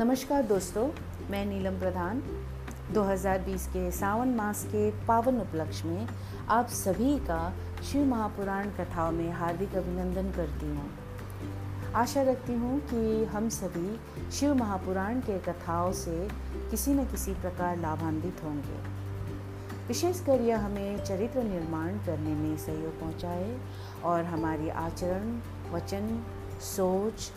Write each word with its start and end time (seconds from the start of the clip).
नमस्कार 0.00 0.42
दोस्तों, 0.42 0.88
मैं 1.30 1.46
नीलम 1.46 1.78
प्रधान। 1.78 2.22
2020 2.92 3.66
के 3.66 3.90
सावन 3.90 4.28
मास 4.28 4.64
के 4.64 4.90
पावन 5.06 5.40
उपलक्ष्य 5.40 5.88
में 5.88 6.08
आप 6.48 6.68
सभी 6.68 7.18
का 7.18 7.54
शिव 7.90 8.04
महापुराण 8.04 8.70
कथाओं 8.70 9.12
में 9.12 9.32
हार्दिक 9.32 9.74
अभिनंदन 9.74 10.30
करती 10.30 10.66
हूँ। 10.66 10.90
आशा 11.94 12.22
रखती 12.22 12.52
हूँ 12.52 12.80
कि 12.80 13.24
हम 13.24 13.48
सभी 13.48 14.00
शिव 14.30 14.54
महापुराण 14.54 15.20
के 15.20 15.38
कथाओं 15.38 15.92
से 15.92 16.28
किसी 16.70 16.94
न 16.94 17.04
किसी 17.04 17.34
प्रकार 17.34 17.76
लाभान्वित 17.76 18.44
होंगे। 18.44 18.78
विशेषकर 19.88 20.40
यह 20.40 20.60
हमें 20.60 21.04
चरित्र 21.04 21.42
निर्माण 21.42 21.88
करने 21.88 22.34
में 22.34 22.56
सहयोग 22.56 23.00
पहुँचाए 23.00 23.60
और 24.04 24.24
हमारी 24.24 24.68
आचरण, 24.68 25.40
वचन, 25.72 26.24
सोच, 26.60 27.32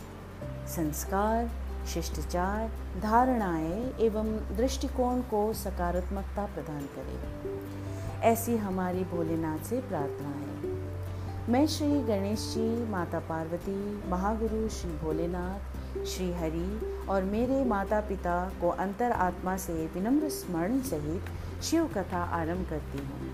संस्कार 0.68 1.63
शिष्टाचार, 1.86 2.70
धारणाएँ 3.02 3.96
एवं 4.00 4.56
दृष्टिकोण 4.56 5.20
को 5.20 5.52
सकारात्मकता 5.52 6.44
प्रदान 6.44 6.80
करें। 6.80 8.20
ऐसी 8.20 8.56
हमारी 8.56 9.04
भोलेनाथ 9.04 9.58
से 9.58 9.80
प्रार्थना 9.80 10.28
है। 10.28 10.44
मैं 11.48 11.66
श्री 11.66 12.00
गणेश 12.00 12.54
जी, 12.54 12.90
माता 12.90 13.18
पार्वती, 13.18 14.02
महागुरु 14.08 14.68
श्री 14.68 14.90
भोलेनाथ, 14.90 15.60
श्री 16.04 16.32
हरि 16.32 16.80
और 17.08 17.22
मेरे 17.22 17.64
माता 17.64 18.00
पिता 18.00 18.52
को 18.60 18.68
अंतर 18.68 19.12
आत्मा 19.12 19.56
से 19.56 19.72
विनम्र 19.72 20.28
स्मरण 20.28 20.80
सहित 20.80 21.22
शिव 21.62 21.86
कथा 21.86 22.18
आरंभ 22.18 22.66
करती 22.70 22.98
हूँ। 22.98 23.32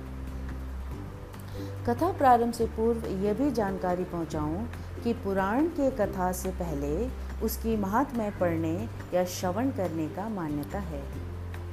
कथा 1.87 2.13
प्रारंभ 2.13 2.53
से 2.53 2.67
पूर्व 2.67 3.07
यह 3.07 3.35
भी 3.35 3.51
जानकारी 3.51 4.05
पहुँचाऊँ 4.05 4.69
कि 5.05 5.13
पुराण 5.13 5.67
के 5.67 5.91
कथा 5.91 6.33
से 6.33 6.51
पहले 6.51 7.09
उसकी 7.43 7.77
महात्म्य 7.77 8.31
पढ़ने 8.31 8.89
या 9.15 9.25
श्रवण 9.25 9.71
करने 9.71 10.09
का 10.09 10.29
मान्यता 10.29 10.79
है। 10.79 11.03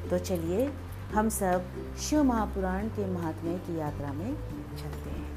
तो 0.09 0.17
चलिए, 0.17 0.73
हम 1.13 1.29
सब 1.29 1.63
शिव 1.97 2.23
महापुराण 2.23 2.87
के 2.87 3.11
महात्म्य 3.11 3.57
की 3.57 3.79
यात्रा 3.79 4.13
में 4.13 4.35
चलते 4.77 5.09
हैं। 5.09 5.27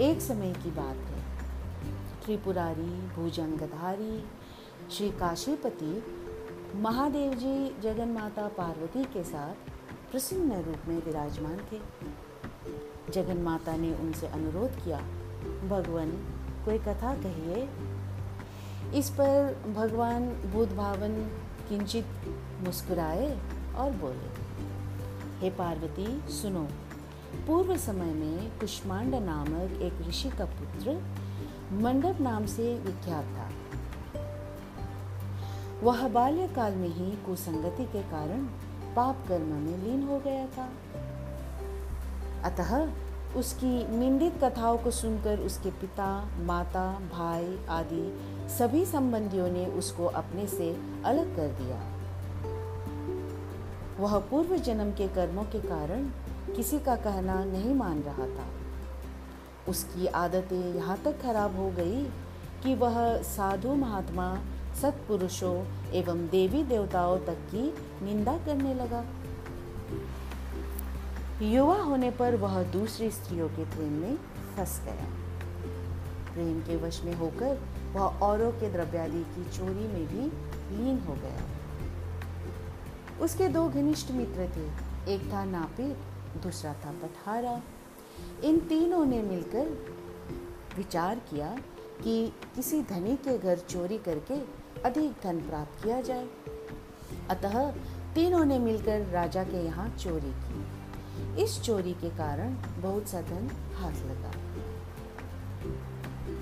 एक 0.00 0.20
समय 0.20 0.52
की 0.52 0.70
बात 0.70 0.96
है। 0.96 1.18
त्रिपुरारी, 2.24 3.08
भुजंगधारी, 3.08 4.24
श्री 4.90 5.10
काशीपति 5.10 6.02
महादेव 6.76 7.34
जी 7.34 7.80
जगन 7.80 8.08
माता 8.08 8.48
पार्वती 8.48 9.04
के 9.04 9.24
साथ 9.24 9.54
प्रसन्न 10.10 10.52
रूप 10.52 10.88
में 10.88 11.04
विराजमान 11.04 11.58
थे। 11.72 11.80
जगन 13.12 13.36
माता 13.36 13.76
ने 13.76 13.94
उनसे 13.94 14.26
अनुरोध 14.26 14.84
किया, 14.84 14.98
भगवान 15.68 16.34
कोई 16.64 16.78
कथा 16.78 17.14
कहिए। 17.14 17.68
इस 18.98 19.10
पर 19.10 19.54
भगवान 19.76 20.28
बुद्ध 20.28 20.72
भावन 20.72 21.14
किंचित 21.68 22.06
मुस्कुराए 22.60 23.30
और 23.76 23.90
बोले, 23.90 24.30
हे 25.38 25.50
पार्वती, 25.50 26.32
सुनो। 26.32 26.68
पूर्व 27.46 27.76
समय 27.76 28.12
में 28.14 28.58
कुष्मांड 28.58 29.14
नामक 29.14 29.80
एक 29.82 30.08
ऋषि 30.08 30.30
का 30.30 30.44
पुत्र 30.44 30.92
मंडप 31.72 32.20
नाम 32.20 32.46
से 32.46 32.74
विख्यात 32.78 33.24
था। 33.24 33.48
वह 35.82 36.08
बाल्यकाल 36.08 36.74
में 36.74 36.88
ही 36.88 37.10
कुसंगति 37.26 37.84
के 37.84 38.02
कारण 38.02 38.46
पाप 38.96 39.24
कर्म 39.28 39.46
में 39.46 39.78
लीन 39.78 40.02
हो 40.02 40.18
गया 40.18 40.46
था। 40.46 40.68
अतः 42.44 42.86
उसकी 43.36 43.98
निंदित 43.98 44.44
कथाओं 44.44 44.78
को 44.78 44.90
सुनकर 44.90 45.38
उसके 45.38 45.70
पिता, 45.70 46.28
माता, 46.38 47.00
भाई 47.12 47.58
आदि 47.68 48.18
सभी 48.58 48.84
संबंधियों 48.86 49.48
ने 49.48 49.66
उसको 49.66 50.06
अपने 50.06 50.46
से 50.46 50.76
अलग 51.04 51.36
कर 51.36 51.48
दिया। 51.48 51.82
वह 54.00 54.18
पूर्व 54.18 54.56
जन्म 54.56 54.90
के 54.90 55.08
कर्मों 55.08 55.44
के 55.44 55.60
कारण 55.60 56.04
किसी 56.56 56.78
का 56.78 56.96
कहना 56.96 57.44
नहीं 57.44 57.74
मान 57.74 58.00
रहा 58.00 58.26
था। 58.26 58.46
उसकी 59.68 60.06
आदतें 60.06 60.74
यहाँ 60.74 60.98
तक 61.04 61.22
खराब 61.22 61.56
हो 61.56 61.70
गई 61.70 62.04
कि 62.62 62.74
वह 62.74 63.22
साधु 63.22 63.74
महात्मा, 63.74 64.38
सत्पुरुषों 64.82 65.64
एवं 65.92 66.26
देवी 66.26 66.62
देवताओं 66.62 67.18
तक 67.18 67.36
की 67.54 67.74
निंदा 68.02 68.38
करने 68.38 68.74
लगा। 68.74 69.04
युवा 71.42 71.76
होने 71.76 72.10
पर 72.10 72.36
वह 72.36 72.62
दूसरी 72.62 73.10
स्त्रियों 73.10 73.48
के 73.48 73.64
प्रेम 73.64 73.92
में 73.92 74.16
फंस 74.56 74.80
गया। 74.84 75.06
प्रेम 76.34 76.60
के 76.60 76.76
वश 76.76 77.02
में 77.04 77.14
होकर 77.14 77.60
वह 77.92 78.00
औरों 78.00 78.52
के 78.52 78.72
द्रव्यादि 78.72 79.18
की 79.18 79.44
चोरी 79.56 79.88
में 79.88 80.06
भी 80.06 80.22
लीन 80.76 80.98
हो 80.98 81.14
गया। 81.14 81.42
उसके 83.20 83.48
दो 83.48 83.68
घनिष्ठ 83.68 84.10
मित्र 84.10 84.48
थे, 84.56 84.66
एक 85.14 85.32
था 85.32 85.44
नापित, 85.44 85.96
दूसरा 86.42 86.72
था 86.72 86.90
पठारा। 86.90 87.62
इन 88.44 88.58
तीनों 88.58 89.06
ने 89.06 89.22
मिलकर 89.22 89.94
विचार 90.76 91.18
किया 91.18 91.58
कि 92.04 92.32
किसी 92.54 92.82
धनी 92.82 93.16
के 93.16 93.38
घर 93.38 93.58
चोरी 93.58 93.98
करके 93.98 94.40
अधिक 94.82 95.12
धन 95.22 95.38
प्राप्त 95.40 95.84
किया 95.84 96.00
जाए। 96.00 96.28
अतः 97.30 97.70
तीनों 98.14 98.44
ने 98.44 98.58
मिलकर 98.58 99.00
राजा 99.00 99.44
के 99.44 99.64
यहाँ 99.64 99.88
चोरी 99.88 100.30
की। 100.30 100.57
इस 101.38 101.62
चोरी 101.62 101.92
के 101.92 102.10
कारण 102.10 102.54
बहुत 102.82 103.08
सा 103.08 103.20
धन 103.20 103.50
हाथ 103.74 103.92
लगा। 103.92 104.32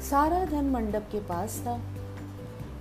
सारा 0.01 0.45
धन 0.45 0.65
मंडप 0.65 1.09
के 1.13 1.21
पास 1.21 1.63
था। 1.67 1.81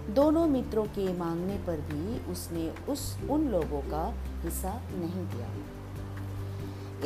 दोनों 0.10 0.48
मित्रों 0.48 0.86
के 0.86 1.18
मांगने 1.18 1.58
पर 1.58 1.78
भी 1.78 2.32
उसने 2.32 2.92
उस, 2.92 3.18
उन 3.30 3.48
लोगों 3.48 3.82
का 3.82 4.14
हिस्सा 4.42 4.82
नहीं 4.92 5.26
दिया। 5.26 5.50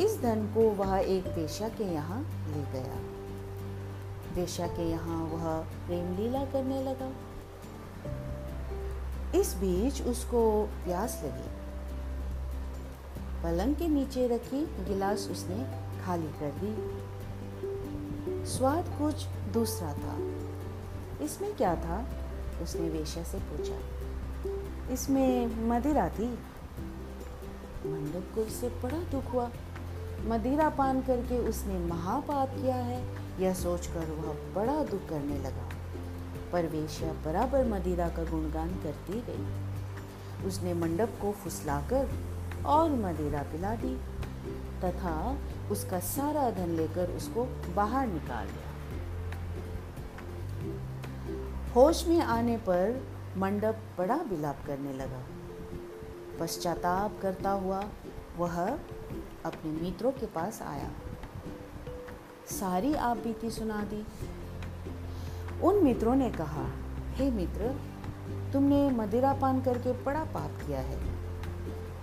इस 0.04 0.20
धन 0.20 0.46
को 0.46 0.70
वह 0.70 0.98
एक 0.98 1.26
वेश्या 1.26 1.68
के 1.68 1.84
यहाँ 1.84 2.20
ले 2.22 2.72
गया। 2.72 2.96
वेश्या 4.34 4.66
के 4.66 4.90
यहाँ 4.90 5.24
वह 5.24 5.60
प्रेम 5.60 6.16
लीला 6.16 6.44
करने 6.44 6.82
लगा। 6.82 7.12
इस 9.38 9.54
बीच 9.54 10.02
उसको 10.02 10.68
प्यास 10.84 11.22
लगी। 11.24 11.59
पलंग 13.42 13.76
के 13.76 13.88
नीचे 13.88 14.28
रखी 14.28 14.66
गिलास 14.84 15.28
उसने 15.30 15.66
खाली 16.04 16.26
कर 16.26 16.50
दी। 16.50 17.00
स्वाद 18.46 18.84
कुछ 18.98 19.26
दूसरा 19.52 19.92
था। 19.92 20.18
इसमें 21.24 21.56
क्या 21.56 21.74
था? 21.74 22.08
उसने 22.62 22.88
वेश्या 22.88 23.24
से 23.24 23.38
पूछा। 23.38 23.78
इसमें 24.92 25.46
मदिरा 25.68 26.08
थी। 26.08 26.38
मंडप 27.86 28.34
को 28.34 28.40
उससे 28.40 28.68
बड़ा 28.68 28.98
दुख 28.98 29.32
हुआ। 29.32 29.50
मदिरा 30.20 30.68
पान 30.68 31.00
करके 31.02 31.38
उसने 31.38 31.78
महापाप 31.78 32.48
किया 32.48 32.76
है, 32.76 33.16
यह 33.42 33.54
सोचकर 33.54 34.10
वह 34.10 34.54
बड़ा 34.54 34.84
दुख 34.84 35.08
करने 35.08 35.38
लगा। 35.38 35.68
पर 36.52 36.66
वेश्या 36.66 37.12
बराबर 37.12 37.64
मदिरा 37.66 38.08
का 38.08 38.24
गुणगान 38.24 38.70
करती 38.70 39.24
गई। 39.28 39.70
उसने 40.46 40.74
मंडप 40.74 41.08
को 41.22 41.32
फुसलाकर 41.32 42.29
और 42.66 42.90
मदिरा 42.90 43.42
पिला 43.42 43.74
दी, 43.74 44.00
तथा 44.84 45.38
उसका 45.70 46.00
सारा 46.00 46.50
धन 46.50 46.68
लेकर 46.68 47.10
उसको 47.10 47.44
बाहर 47.74 48.06
निकाल 48.06 48.46
दिया। 48.46 48.70
होश 51.74 52.06
में 52.06 52.20
आने 52.20 52.56
पर 52.56 53.06
मंडप 53.36 53.78
बड़ा 53.98 54.16
विलाप 54.16 54.56
करने 54.66 54.92
लगा। 54.92 55.22
पश्चाताप 56.40 57.18
करता 57.22 57.50
हुआ 57.50 57.84
वह 58.36 58.70
अपने 59.44 59.70
मित्रों 59.70 60.12
के 60.12 60.26
पास 60.26 60.62
आया। 60.62 60.90
सारी 62.46 62.94
आप 62.94 63.16
बीती 63.16 63.50
सुना 63.50 63.82
दी। 63.82 64.06
उन 65.62 65.84
मित्रों 65.84 66.14
ने 66.14 66.30
कहा, 66.30 66.66
हे 67.10 67.24
hey 67.24 67.34
मित्र, 67.34 67.80
तुमने 68.52 68.90
मदिरा 68.90 69.32
पान 69.32 69.62
करके 69.62 69.92
बड़ा 69.92 70.24
पाप 70.24 70.66
किया 70.66 70.80
है। 70.80 71.09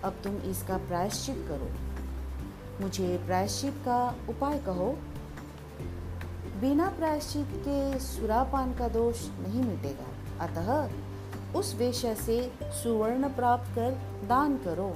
अब 0.07 0.15
तुम 0.23 0.35
इसका 0.35 0.77
प्रायश्चित 0.77 1.35
करो। 1.49 1.69
मुझे 2.81 3.17
प्रायश्चित 3.25 3.73
का 3.85 4.15
उपाय 4.29 4.59
कहो। 4.59 4.97
बिना 6.61 6.87
प्रायश्चित 6.89 7.47
के 7.57 7.99
सुरापान 7.99 8.73
का 8.73 8.87
दोष 8.87 9.27
नहीं 9.39 9.63
मिटेगा। 9.63 10.07
अतः 10.45 11.57
उस 11.59 11.75
वेश्या 11.75 12.13
से 12.15 12.53
सुवर्ण 12.63 13.29
प्राप्त 13.29 13.75
कर 13.75 13.91
दान 14.27 14.57
करो। 14.57 14.89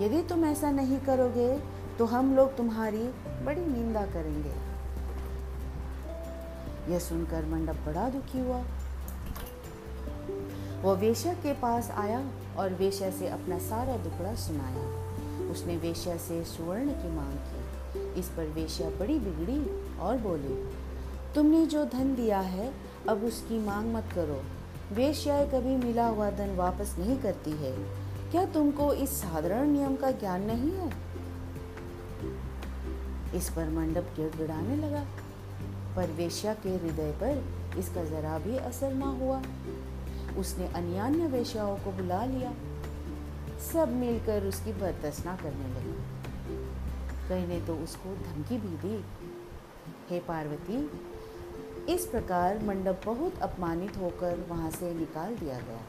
यदि 0.00 0.22
तुम 0.22 0.44
ऐसा 0.44 0.70
नहीं 0.70 0.98
करोगे 0.98 1.62
तो 1.98 2.04
हम 2.04 2.34
लोग 2.36 2.56
तुम्हारी 2.56 3.04
बड़ी 3.44 3.66
निंदा 3.66 4.06
करेंगे। 4.06 4.54
यह 6.92 6.98
सुनकर 6.98 7.44
मंडप 7.44 7.76
बड़ा 7.86 8.08
दुखी 8.08 8.40
हुआ। 8.40 8.62
वह 10.82 10.94
वेश्या 10.98 11.34
के 11.34 11.52
पास 11.52 11.90
आया। 11.90 12.20
और 12.56 12.74
वेश्या 12.74 13.10
से 13.10 13.28
अपना 13.28 13.58
सारा 13.58 13.96
दुखड़ा 13.96 14.34
सुनाया। 14.34 15.02
उसने 15.50 15.76
वेश्या 15.76 16.16
से 16.16 16.44
सुवर्ण 16.44 16.88
की 16.88 17.16
मांग 17.16 17.34
की। 17.34 17.62
इस 18.20 18.28
पर 18.28 18.46
वेश्या 18.46 18.90
बड़ी 18.90 19.18
बिगड़ी 19.18 19.98
और 19.98 20.18
बोली, 20.18 20.70
तुमने 21.34 21.66
जो 21.66 21.84
धन 21.84 22.14
दिया 22.14 22.40
है, 22.40 22.74
अब 23.08 23.24
उसकी 23.24 23.66
मांग 23.66 23.94
मत 23.94 24.04
करो। 24.14 24.42
वेश्याएँ 24.94 25.50
कभी 25.50 25.76
मिला 25.76 26.06
हुआ 26.06 26.30
धन 26.30 26.54
वापस 26.56 26.96
नहीं 26.98 27.18
करती 27.18 27.50
है। 27.50 27.76
क्या 28.30 28.44
तुमको 28.44 28.92
इस 28.92 29.10
साधारण 29.10 29.68
नियम 29.68 29.96
का 29.96 30.10
ज्ञान 30.10 30.42
नहीं 30.42 30.70
है? 30.70 30.92
इस 33.34 33.50
पर 33.50 33.70
मंडप 33.70 34.10
गिड़गिड़ाने 34.16 34.76
लगा। 34.76 35.06
पर 35.96 36.06
वेश्या 36.06 36.54
के 36.54 36.68
हृदय 36.68 37.12
पर 37.12 37.44
इसका 37.78 38.04
जरा 38.04 38.38
भी 38.38 38.56
असर 38.56 38.92
ना 38.94 39.06
हुआ। 39.06 39.42
उसने 40.36 40.68
अन्यान्य 40.68 41.26
वेश्याओं 41.26 41.76
को 41.76 41.92
बुला 41.92 42.24
लिया। 42.24 42.54
सब 43.72 43.88
मिलकर 43.88 44.44
उसकी 44.44 44.72
बरतसना 44.72 45.36
करने 45.36 45.68
लगे। 45.68 46.22
कहीं 47.28 47.46
ने 47.46 47.66
तो 47.66 47.76
उसको 47.76 48.16
धमकी 48.16 48.58
भी 48.58 48.76
दी। 48.76 49.04
हे 50.10 50.20
पार्वती, 50.20 50.90
इस 51.92 52.06
प्रकार 52.06 52.58
मंडप 52.58 53.00
बहुत 53.06 53.38
अपमानित 53.38 53.96
होकर 53.96 54.46
वहाँ 54.48 54.70
से 54.70 54.94
निकाल 54.94 55.36
दिया 55.36 55.58
गया। 55.58 55.80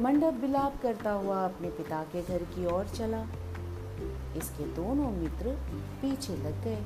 मंडप 0.00 0.34
विलाप 0.40 0.82
करता 0.82 1.10
हुआ 1.10 1.44
अपने 1.44 1.68
पिता 1.68 2.02
के 2.02 2.22
घर 2.22 2.38
की 2.38 2.66
ओर 2.66 2.86
चला। 2.86 3.22
इसके 4.36 4.64
दोनों 4.64 5.10
मित्र 5.10 5.58
पीछे 6.02 6.36
लग 6.36 6.64
गए। 6.64 6.84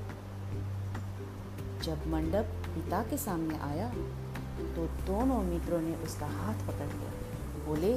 जब 1.82 2.06
मंडप 2.06 2.44
पिता 2.66 3.02
के 3.02 3.16
सामने 3.16 3.58
आया 3.58 3.92
तो 4.76 4.86
दोनों 5.06 5.42
मित्रों 5.42 5.80
ने 5.80 5.94
उसका 5.94 6.26
हाथ 6.26 6.54
पकड़ 6.54 6.86
लिया। 6.86 7.10
बोले, 7.66 7.94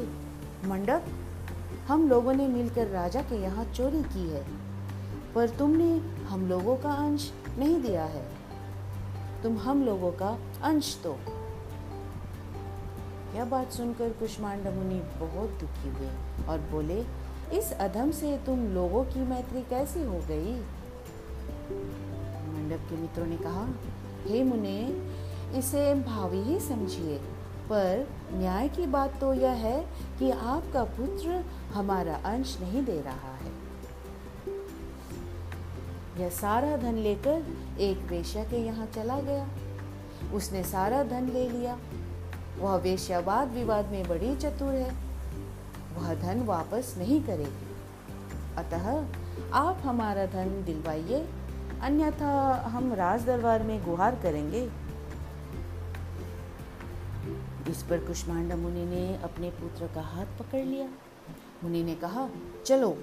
मंडप, 0.67 1.05
हम 1.87 2.07
लोगों 2.09 2.33
ने 2.33 2.47
मिलकर 2.47 2.87
राजा 2.87 3.21
के 3.21 3.35
यहाँ 3.35 3.65
चोरी 3.65 4.03
की 4.03 4.29
है, 4.29 4.45
पर 5.35 5.49
तुमने 5.49 5.97
हम 6.25 6.47
लोगों 6.47 6.75
का 6.77 6.91
अंश 6.91 7.31
नहीं 7.57 7.81
दिया 7.81 8.03
है। 8.05 8.25
तुम 9.43 9.57
हम 9.57 9.83
लोगों 9.83 10.11
का 10.11 10.37
अंश 10.63 10.97
दो। 11.03 11.17
यह 13.35 13.45
बात 13.45 13.71
सुनकर 13.71 14.09
कुष्मांड 14.09 14.67
मुनि 14.67 14.99
बहुत 15.19 15.49
दुखी 15.49 15.89
हुए 15.89 16.09
और 16.47 16.59
बोले, 16.59 17.05
इस 17.53 17.71
अधम 17.71 18.11
से 18.11 18.37
तुम 18.45 18.59
लोगों 18.67 19.03
की 19.03 19.19
मैत्री 19.19 19.61
कैसी 19.61 20.03
हो 20.03 20.19
गई? 20.27 20.55
मंडप 22.53 22.89
के 22.89 22.95
मित्रों 22.95 23.25
ने 23.25 23.37
कहा, 23.37 23.67
हे 24.25 24.43
मुने 24.43 24.77
इसे 25.57 25.93
भावी 25.95 26.41
ही 26.41 26.59
समझिए। 26.59 27.17
पर 27.69 28.07
न्याय 28.33 28.69
की 28.69 28.85
बात 28.85 29.19
तो 29.21 29.33
यह 29.33 29.51
है 29.51 29.85
कि 30.19 30.31
आपका 30.31 30.83
पुत्र 30.83 31.45
हमारा 31.73 32.15
अंश 32.15 32.57
नहीं 32.61 32.85
दे 32.85 33.01
रहा 33.01 33.35
है। 33.35 33.51
यह 36.21 36.29
सारा 36.29 36.77
धन 36.77 36.95
लेकर 36.95 37.43
एक 37.79 37.97
वेश्या 37.97 38.43
के 38.43 38.57
यहाँ 38.57 38.85
चला 38.85 39.19
गया। 39.19 39.47
उसने 40.33 40.63
सारा 40.63 41.03
धन 41.03 41.29
ले 41.29 41.49
लिया। 41.49 41.77
वह 42.59 42.75
वेश्या 42.75 43.19
वाद 43.19 43.47
विवाद 43.47 43.89
में 43.89 44.07
बड़ी 44.07 44.35
चतुर 44.35 44.73
है। 44.73 44.93
वह 45.97 46.13
धन 46.13 46.41
वापस 46.41 46.95
नहीं 46.97 47.23
करेगी। 47.23 47.75
अतः 48.57 49.05
आप 49.53 49.81
हमारा 49.85 50.25
धन 50.25 50.63
दिलवाइए। 50.65 51.27
अन्यथा 51.81 52.55
हम 52.65 52.93
राज 52.93 53.25
दरबार 53.25 53.63
में 53.63 53.85
गुहार 53.85 54.15
करेंगे। 54.15 54.84
इस 57.69 57.83
पर 57.83 57.99
कुष्मांडा 57.99 58.55
मुनि 58.55 58.85
ने 58.85 59.15
अपने 59.23 59.49
पुत्र 59.49 59.87
का 59.95 60.01
हाथ 60.01 60.25
पकड़ 60.39 60.63
लिया। 60.65 60.87
मुनि 61.63 61.83
ने 61.83 61.95
कहा, 61.95 62.29
चलो, 62.65 62.97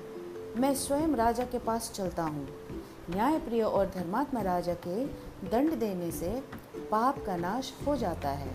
मैं 0.56 0.74
स्वयं 0.74 1.14
राजा 1.16 1.44
के 1.44 1.58
पास 1.58 1.90
चलता 1.94 2.22
हूँ। 2.22 2.46
न्यायप्रिय 3.10 3.62
और 3.62 3.86
धर्मात्मा 3.86 4.40
राजा 4.40 4.74
के 4.86 5.04
दंड 5.50 5.74
देने 5.74 6.10
से 6.10 6.28
पाप 6.90 7.24
का 7.26 7.36
नाश 7.36 7.72
हो 7.86 7.96
जाता 7.96 8.28
है। 8.28 8.50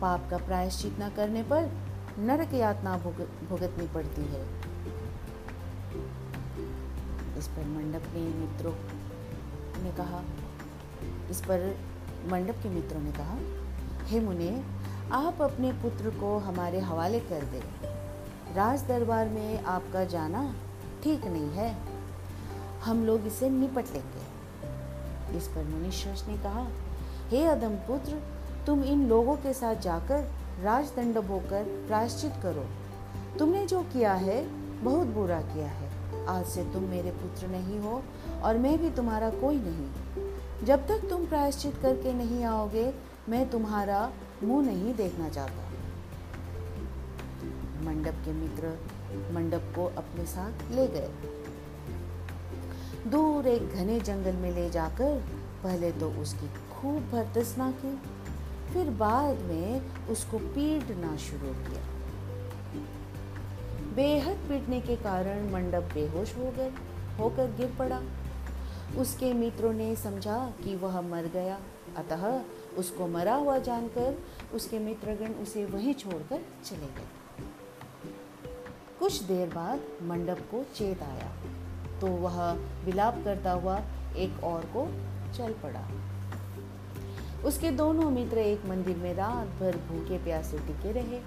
पाप 0.00 0.28
का 0.30 0.36
प्रायश्चित 0.36 0.96
न 1.00 1.08
करने 1.16 1.42
पर 1.42 1.70
नरक 2.18 2.54
यातना 2.54 2.96
भुगतनी 2.98 3.86
पड़ती 3.86 4.22
है। 4.22 4.42
इस 7.38 7.48
पर 7.48 7.66
मंडप 7.66 8.06
के 8.06 8.20
मित्रों 8.20 8.74
ने 9.82 9.92
कहा, 9.92 10.22
इस 11.30 11.40
पर 11.40 11.76
मंडप 12.32 12.62
के 12.62 12.68
मित्रों 12.68 13.00
ने 13.00 13.12
कहा 13.12 13.36
हे 14.02 14.20
मुने, 14.20 14.64
आप 15.12 15.42
अपने 15.42 15.72
पुत्र 15.72 16.10
को 16.10 16.38
हमारे 16.38 16.80
हवाले 16.80 17.20
कर 17.20 17.44
दे। 17.44 17.62
राज 18.54 18.82
दरबार 18.82 19.28
में 19.28 19.64
आपका 19.64 20.04
जाना 20.04 20.54
ठीक 21.02 21.24
नहीं 21.24 21.50
है। 21.50 21.76
हम 22.84 23.04
लोग 23.04 23.26
इसे 23.26 23.50
निपट 23.50 23.84
लेंगे। 23.92 25.38
इस 25.38 25.48
पर 25.48 25.64
मुनिश्रेष्ठ 25.64 26.28
ने 26.28 26.34
कहा, 26.34 26.66
हे 27.28 27.44
अदम 27.44 27.70
पुत्र, 27.70 28.22
तुम 28.66 28.82
इन 28.82 29.08
लोगों 29.08 29.36
के 29.36 29.52
साथ 29.52 29.74
जाकर 29.74 30.30
राजदंड 30.62 31.18
होकर 31.18 31.84
प्रायश्चित 31.86 32.32
करो। 32.42 32.66
तुमने 33.38 33.66
जो 33.66 33.80
किया 33.82 34.12
है, 34.12 34.44
बहुत 34.84 35.06
बुरा 35.06 35.40
किया 35.40 35.68
है। 35.68 36.02
आज 36.26 36.46
से 36.46 36.64
तुम 36.64 36.82
मेरे 36.82 37.10
पुत्र 37.10 37.46
नहीं 37.46 37.80
हो 37.80 38.02
और 38.42 38.58
मैं 38.58 38.78
भी 38.78 38.90
तुम्हारा 38.90 39.30
कोई 39.30 39.56
नहीं। 39.58 39.90
जब 40.66 40.88
तक 40.88 41.08
तुम 41.10 41.26
प्रायश्चित 41.26 41.76
करके 41.82 42.12
नहीं 42.12 42.44
आओगे 42.44 43.11
मैं 43.28 43.48
तुम्हारा 43.50 44.00
मुँह 44.42 44.64
नहीं 44.66 44.94
देखना 44.94 45.28
चाहता। 45.28 45.70
मंडप 47.84 48.14
के 48.24 48.32
मित्र 48.32 48.68
मंडप 49.34 49.72
को 49.74 49.84
अपने 49.96 50.24
साथ 50.26 50.70
ले 50.70 50.86
गए। 50.88 51.10
दूर 53.10 53.46
एक 53.46 53.74
घने 53.74 53.98
जंगल 54.00 54.36
में 54.36 54.50
ले 54.50 54.68
जाकर 54.70 55.22
पहले 55.62 55.90
तो 55.92 56.10
उसकी 56.22 56.46
खूब 56.72 57.08
भर्तसना 57.12 57.70
की, 57.70 57.94
फिर 58.72 58.90
बाद 58.98 59.40
में 59.42 60.08
उसको 60.08 60.38
पीटना 60.38 61.16
शुरू 61.18 61.52
किया। 61.64 61.82
बेहद 63.96 64.36
पीटने 64.48 64.80
के 64.80 64.96
कारण 64.96 65.50
मंडप 65.52 65.90
बेहोश 65.94 66.36
हो 66.36 66.50
गए, 66.56 66.72
होकर 67.18 67.54
गिर 67.56 67.74
पड़ा। 67.78 68.00
उसके 68.98 69.32
मित्रों 69.34 69.72
ने 69.72 69.94
समझा 69.96 70.38
कि 70.64 70.74
वह 70.76 71.00
मर 71.00 71.30
गया, 71.34 71.58
अतः 71.96 72.24
उसको 72.78 73.06
मरा 73.06 73.34
हुआ 73.34 73.58
जानकर, 73.58 74.18
उसके 74.54 74.78
मित्रगण 74.78 75.32
उसे 75.42 75.64
वहीं 75.64 75.94
छोड़कर 75.94 76.42
चले 76.64 76.86
गए। 76.86 77.08
कुछ 78.98 79.22
देर 79.22 79.48
बाद 79.48 79.80
मंडप 80.02 80.38
को 80.50 80.64
चेत 80.74 81.02
आया 81.02 81.30
तो 82.00 82.06
वह 82.06 82.40
विलाप 82.84 83.22
करता 83.24 83.52
हुआ 83.52 83.78
एक 84.16 84.42
और 84.44 84.64
को 84.76 84.86
चल 85.36 85.52
पड़ा। 85.62 85.86
उसके 87.46 87.70
दोनों 87.70 88.10
मित्र 88.10 88.38
एक 88.38 88.66
मंदिर 88.66 88.96
में 88.96 89.12
रात 89.14 89.48
भर 89.60 89.76
भूखे 89.88 90.18
प्यासे 90.24 90.58
टिके 90.58 90.92
रहे 90.92 91.18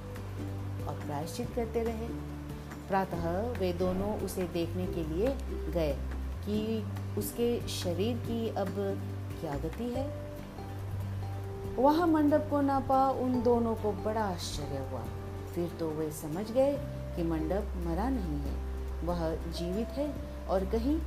और 0.88 1.02
प्रायश्चित 1.06 1.50
करते 1.56 1.84
रहे। 1.84 2.08
प्रातः 2.88 3.30
वे 3.60 3.72
दोनों 3.74 4.14
उसे 4.20 4.44
देखने 4.54 4.86
के 4.88 5.04
लिए 5.04 5.36
गए 5.74 5.96
कि 6.46 6.84
उसके 7.18 7.48
शरीर 7.68 8.18
की 8.18 8.48
अब 8.50 8.76
क्या 9.40 9.56
गति 9.58 9.90
है। 9.90 10.25
वहाँ 11.80 12.08
मंडप 12.08 12.48
को 12.50 12.62
नापा, 12.62 13.10
उन 13.10 13.44
दोनों 13.44 13.76
को 13.76 13.92
बड़ा 13.92 14.22
आश्चर्य 14.22 14.88
हुआ। 14.92 15.04
फिर 15.56 15.72
तो 15.80 15.90
वे 15.90 16.12
समझ 16.12 16.52
गए 16.52 16.78
कि 17.16 17.24
मंडप 17.24 17.88
मरा 17.88 18.10
नहीं 18.10 18.40
है। 18.40 18.76
वह 19.06 19.36
जीवित 19.36 19.88
है 19.88 20.14
और 20.48 20.66
कहीं 20.66 21.00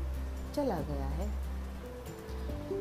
चला 0.55 0.79
गया 0.79 1.07
है। 1.07 1.49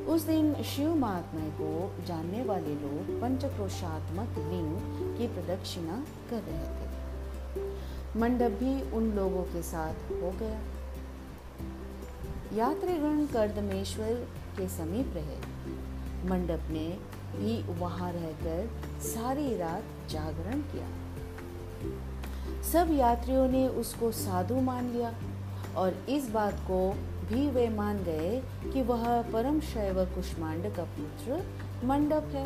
उस 0.05 0.21
दिन 0.21 0.63
शिव 0.63 0.95
महात्मा 0.95 1.41
को 1.41 1.91
जानने 2.05 2.43
वाले 2.43 2.75
लोग 2.75 3.21
पंचक्रोशात्मक 3.21 4.29
लिंग 4.37 4.77
की 5.17 5.27
प्रदक्षिणा 5.27 6.05
कर 6.29 6.41
रहे 6.41 6.63
थे। 6.63 6.87
मंडप 8.19 8.51
भी 8.51 8.91
उन 8.91 9.11
लोगों 9.11 9.43
के 9.43 9.61
साथ 9.61 9.93
हो 9.93 10.31
गया। 10.39 10.59
यात्रीगण 12.53 13.25
कर्दमेश्वर 13.25 14.13
के 14.57 14.67
समीप 14.67 15.11
रहे। 15.15 15.37
मंडप 16.29 16.59
ने 16.69 17.16
भी 17.35 17.61
वहाँ 17.79 18.11
रहकर 18.11 18.69
सारी 19.01 19.57
रात 19.57 19.83
जागरण 20.09 20.61
किया। 20.61 20.87
सब 22.61 22.87
यात्रियों 22.91 23.47
ने 23.47 23.67
उसको 23.67 24.11
साधु 24.11 24.55
मान 24.61 24.89
लिया 24.91 25.13
और 25.77 25.93
इस 26.09 26.29
बात 26.29 26.53
को 26.53 26.91
भी 27.29 27.49
वे 27.49 27.69
मान 27.69 27.97
गए 28.03 28.43
कि 28.73 28.81
वह 28.81 29.21
परम 29.21 29.59
शैव 29.59 30.05
कुष्मांड 30.05 30.75
का 30.75 30.83
पुत्र 30.83 31.43
मंडप 31.83 32.23
है। 32.23 32.45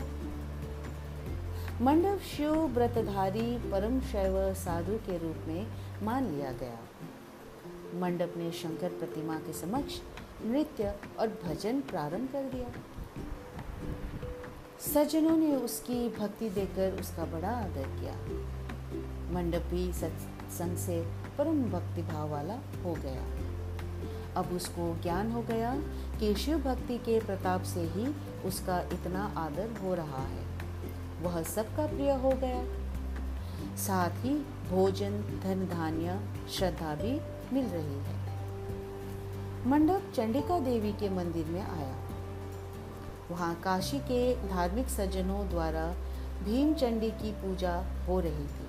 मंडप 1.82 2.20
शिव 2.20 2.54
व्रतधारी 2.54 3.58
परम 3.58 4.00
शैव 4.02 4.54
साधु 4.54 4.96
के 4.96 5.18
रूप 5.18 5.48
में 5.48 5.68
मान 6.04 6.26
लिया 6.26 6.52
गया। 6.52 6.80
मंडप 8.00 8.34
ने 8.38 8.52
शंकर 8.52 8.90
प्रतिमा 8.90 9.36
के 9.36 9.54
समक्ष 9.54 10.00
नृत्य 10.46 10.96
और 11.20 11.28
भजन 11.28 11.82
प्रारंभ 11.82 12.30
कर 12.32 12.44
दिया। 12.44 12.68
सज्जनों 14.82 15.38
ने 15.38 15.56
उसकी 15.56 16.10
भक्ति 16.10 16.50
देकर 16.50 17.02
उसका 17.02 17.26
बड़ा 17.26 17.50
आदर 17.50 17.84
किया। 17.84 18.14
मंडपी 19.34 19.94
सत्संग 19.94 20.78
से 20.78 21.08
परम 21.38 21.64
भक्ति 21.64 22.02
भाव 22.02 22.30
वाला 22.30 22.54
हो 22.54 22.94
गया। 22.94 23.26
अब 24.40 24.50
उसको 24.54 25.02
ज्ञान 25.02 25.32
हो 25.32 25.42
गया 25.42 25.76
कि 26.20 26.36
शिव 26.36 26.58
भक्ति 26.58 26.98
के 26.98 27.20
प्रताप 27.20 27.64
से 27.64 27.80
ही 27.80 28.16
उसका 28.46 28.80
इतना 28.82 29.34
आदर 29.38 29.70
हो 29.84 29.94
रहा 29.94 30.22
है। 30.22 30.46
वह 31.24 31.44
सबका 31.44 31.88
प्रिय 31.88 32.12
हो 32.12 32.32
गया। 32.32 32.66
साथ 33.78 34.26
ही 34.26 34.36
भोजन 34.70 35.42
धन 35.44 35.68
धान्य 35.72 36.20
श्रद्धा 36.52 36.96
भी 36.96 37.14
मिल 37.56 37.66
रही 37.66 38.00
है। 38.00 38.20
मंडप 39.68 40.14
चंडिका 40.16 40.60
देवी 40.60 40.94
के 40.94 41.10
मंदिर 41.10 41.46
में 41.46 41.62
आया। 41.62 42.11
वहाँ 43.32 43.56
काशी 43.56 44.00
के 44.00 44.36
धार्मिक 44.50 44.88
सज्जनों 44.88 45.50
द्वारा 45.50 45.88
भीम 46.44 46.74
चंडी 46.74 47.12
की 47.12 47.32
पूजा 47.32 47.86
हो 48.08 48.20
रही 48.20 48.48
थी। 48.48 48.68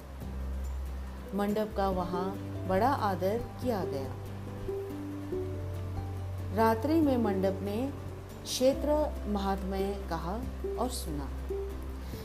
मंडप 1.35 1.75
का 1.77 1.89
वहाँ 1.89 2.25
बड़ा 2.69 2.89
आदर 2.89 3.39
किया 3.39 3.85
गया। 3.85 4.13
रात्रि 6.55 7.01
में 7.01 7.17
मंडप 7.17 7.59
ने 7.63 7.93
क्षेत्र 8.45 9.13
महात्मय 9.29 10.07
कहा 10.11 10.41
और 10.79 10.89
सुना। 10.91 11.29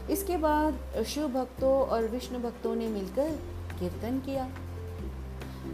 इसके 0.10 0.38
बाद 0.38 1.04
शिव 1.08 1.28
भक्तों 1.28 1.74
और 1.88 2.08
विष्णु 2.08 2.40
भक्तों 2.40 2.76
ने 2.76 2.88
मिलकर 2.88 3.30
कीर्तन 3.80 4.20
किया। 4.20 4.50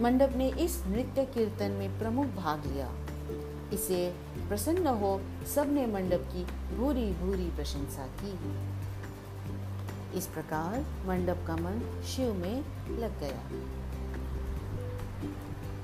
मंडप 0.01 0.33
ने 0.35 0.49
इस 0.49 0.83
नृत्य 0.87 1.25
कीर्तन 1.25 1.71
में 1.71 1.99
प्रमुख 1.99 2.25
भाग 2.25 2.65
लिया। 2.65 2.91
इसे 3.73 4.15
प्रसन्न 4.47 4.87
हो 4.87 5.21
सबने 5.55 5.85
मंडप 5.85 6.29
की 6.33 6.43
भूरी 6.75 7.11
भूरी 7.13 7.49
प्रशंसा 7.49 8.07
की। 8.21 8.33
इस 10.17 10.27
प्रकार 10.27 10.79
मंडप 11.07 11.43
का 11.47 11.55
मन 11.55 12.03
शिव 12.07 12.33
में 12.33 12.63
लग 12.99 13.19
गया। 13.19 13.39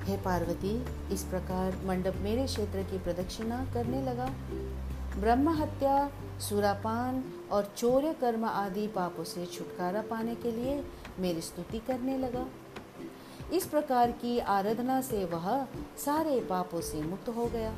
हे 0.04 0.16
पार्वती, 0.16 0.86
इस 1.14 1.22
प्रकार 1.24 1.76
मंडप 1.84 2.14
मेरे 2.16 2.46
क्षेत्र 2.46 2.82
की 2.82 2.98
प्रदक्षिणा 2.98 3.64
करने 3.74 4.02
लगा। 4.02 4.30
ब्रह्म 5.16 5.48
हत्या, 5.48 6.10
सुरापान 6.40 7.24
और 7.52 7.72
चौर्य 7.76 8.12
कर्म 8.12 8.44
आदि 8.44 8.86
पापों 8.86 9.24
से 9.24 9.46
छुटकारा 9.46 10.02
पाने 10.02 10.34
के 10.34 10.52
लिए 10.52 10.84
मेरी 11.18 11.40
स्तुति 11.40 11.78
करने 11.78 12.18
लगा। 12.18 12.46
इस 13.52 13.64
प्रकार 13.66 14.10
की 14.10 14.38
आराधना 14.38 15.00
से 15.00 15.24
वह 15.24 15.64
सारे 16.04 16.40
पापों 16.40 16.80
से 16.80 17.02
मुक्त 17.02 17.28
हो 17.28 17.46
गया। 17.46 17.72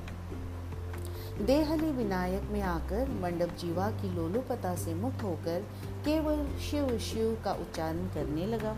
देहली 1.43 1.91
विनायक 1.91 2.43
में 2.43 2.63
आकर 2.63 3.09
मंडप 3.23 3.57
जीवा 3.59 3.91
की 3.91 4.15
लोलुपता 4.15 4.75
से 4.77 4.95
मुक्त 4.95 5.23
होकर 5.23 5.61
केवल 6.05 6.47
शिव 6.59 6.99
शिव 6.99 7.43
का 7.45 7.53
उच्चारण 7.53 8.07
करने 8.07 8.47
लगा। 8.47 8.77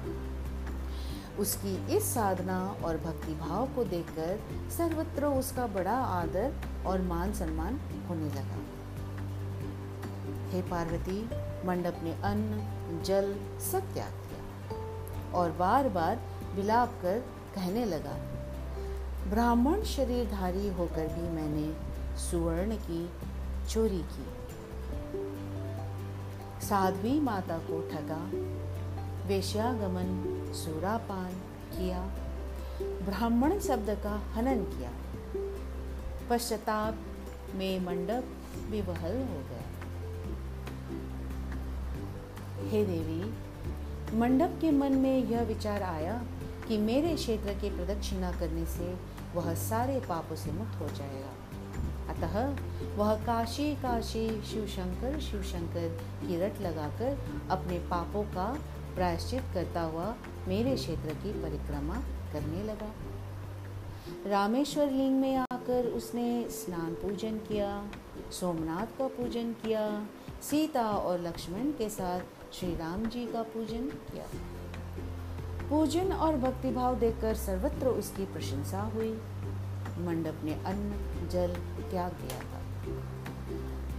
उसकी 1.38 1.96
इस 1.96 2.14
साधना 2.14 2.76
और 2.84 2.96
भक्ति 2.96 3.34
भाव 3.34 3.66
को 3.66 3.84
देखकर 3.84 4.40
सर्वत्र 4.70 5.26
उसका 5.26 5.66
बड़ा 5.66 5.96
आदर 5.96 6.54
और 6.86 7.02
मान 7.02 7.32
सम्मान 7.32 7.80
होने 8.08 8.28
लगा। 8.28 8.60
हे 10.50 10.62
पार्वती, 10.62 11.20
मंडप 11.66 12.00
ने 12.02 12.12
अन्न, 12.22 13.02
जल 13.04 13.34
सब 13.72 13.92
त्याग 13.94 14.12
किया 14.12 15.32
और 15.32 15.50
बार 15.50 15.88
बार 15.88 16.20
विलाप 16.54 16.99
कर 17.02 17.18
कहने 17.54 17.84
लगा, 17.84 18.16
ब्राह्मण 19.30 19.82
शरीरधारी 19.82 20.68
होकर 20.68 21.06
भी 21.06 21.28
मैंने 21.28 21.66
सुवर्ण 22.18 22.76
की, 22.76 23.11
चोरी 23.68 24.02
की। 24.12 24.26
साध्वी 26.66 27.20
माता 27.20 27.58
को 27.58 27.80
ठगा, 27.90 28.20
वेश्यागमन 29.28 30.11
सुरापान 30.54 31.32
किया, 31.73 32.00
ब्राह्मण 33.04 33.58
शब्द 33.58 33.90
का 34.02 34.14
हनन 34.32 34.62
किया। 34.64 34.90
पश्चाताप 36.30 36.99
में 37.54 37.80
मंडप 37.80 38.25
विवहल 38.70 39.16
हो 39.23 39.40
गया। 39.49 39.64
हे 42.70 42.84
देवी, 42.84 43.23
मंडप 44.18 44.58
के 44.61 44.70
मन 44.70 44.92
में 44.92 45.25
यह 45.25 45.42
विचार 45.42 45.82
आया 45.82 46.23
कि 46.68 46.78
मेरे 46.78 47.14
क्षेत्र 47.14 47.52
की 47.52 47.71
प्रदक्षिणा 47.71 48.33
करने 48.33 48.66
से 48.66 48.94
वह 49.35 49.54
सारे 49.54 50.00
पापों 50.00 50.37
से 50.37 50.52
मुक्त 50.52 50.80
हो 50.80 50.88
जाएगा। 50.88 51.33
अतः 52.09 52.56
वह 52.97 53.14
काशी 53.14 53.75
काशी 53.75 54.42
शिव 54.42 54.66
शंकर 54.66 55.21
शिव 55.21 55.42
शंकर 55.42 55.88
की 56.26 56.40
रट 56.40 56.61
लगाकर 56.61 57.18
अपने 57.50 57.78
पापों 57.78 58.23
का 58.23 58.59
प्रायश्चित 58.94 59.42
करता 59.54 59.80
हुआ 59.80 60.14
मेरे 60.49 60.76
क्षेत्र 60.76 61.14
की 61.14 61.33
परिक्रमा 61.42 61.94
करने 62.33 62.62
लगा। 62.62 62.92
रामेश्वर 64.26 64.90
लिंग 64.90 65.21
में 65.21 65.37
आकर 65.37 65.87
उसने 65.87 66.49
स्नान 66.50 66.94
पूजन 66.94 67.38
किया, 67.38 67.87
सोमनाथ 68.33 68.99
का 68.99 69.06
पूजन 69.06 69.52
किया, 69.52 70.06
सीता 70.42 70.90
और 70.90 71.21
लक्ष्मण 71.21 71.71
के 71.71 71.88
साथ 71.88 72.21
श्री 72.52 72.75
राम 72.76 73.06
जी 73.06 73.26
का 73.26 73.42
पूजन 73.42 73.88
किया। 74.12 74.25
पूजन 75.71 76.12
और 76.12 76.37
भक्तिभाव 76.37 76.99
देखकर 76.99 77.35
सर्वत्र 77.35 77.87
उसकी 77.87 78.25
प्रशंसा 78.25 78.80
हुई। 78.80 79.21
मंडप 79.99 80.35
ने 80.44 80.54
अन्न, 80.54 80.90
जल 81.28 81.52
त्याग 81.90 82.12
दिया 82.12 82.38
था। 82.38 82.61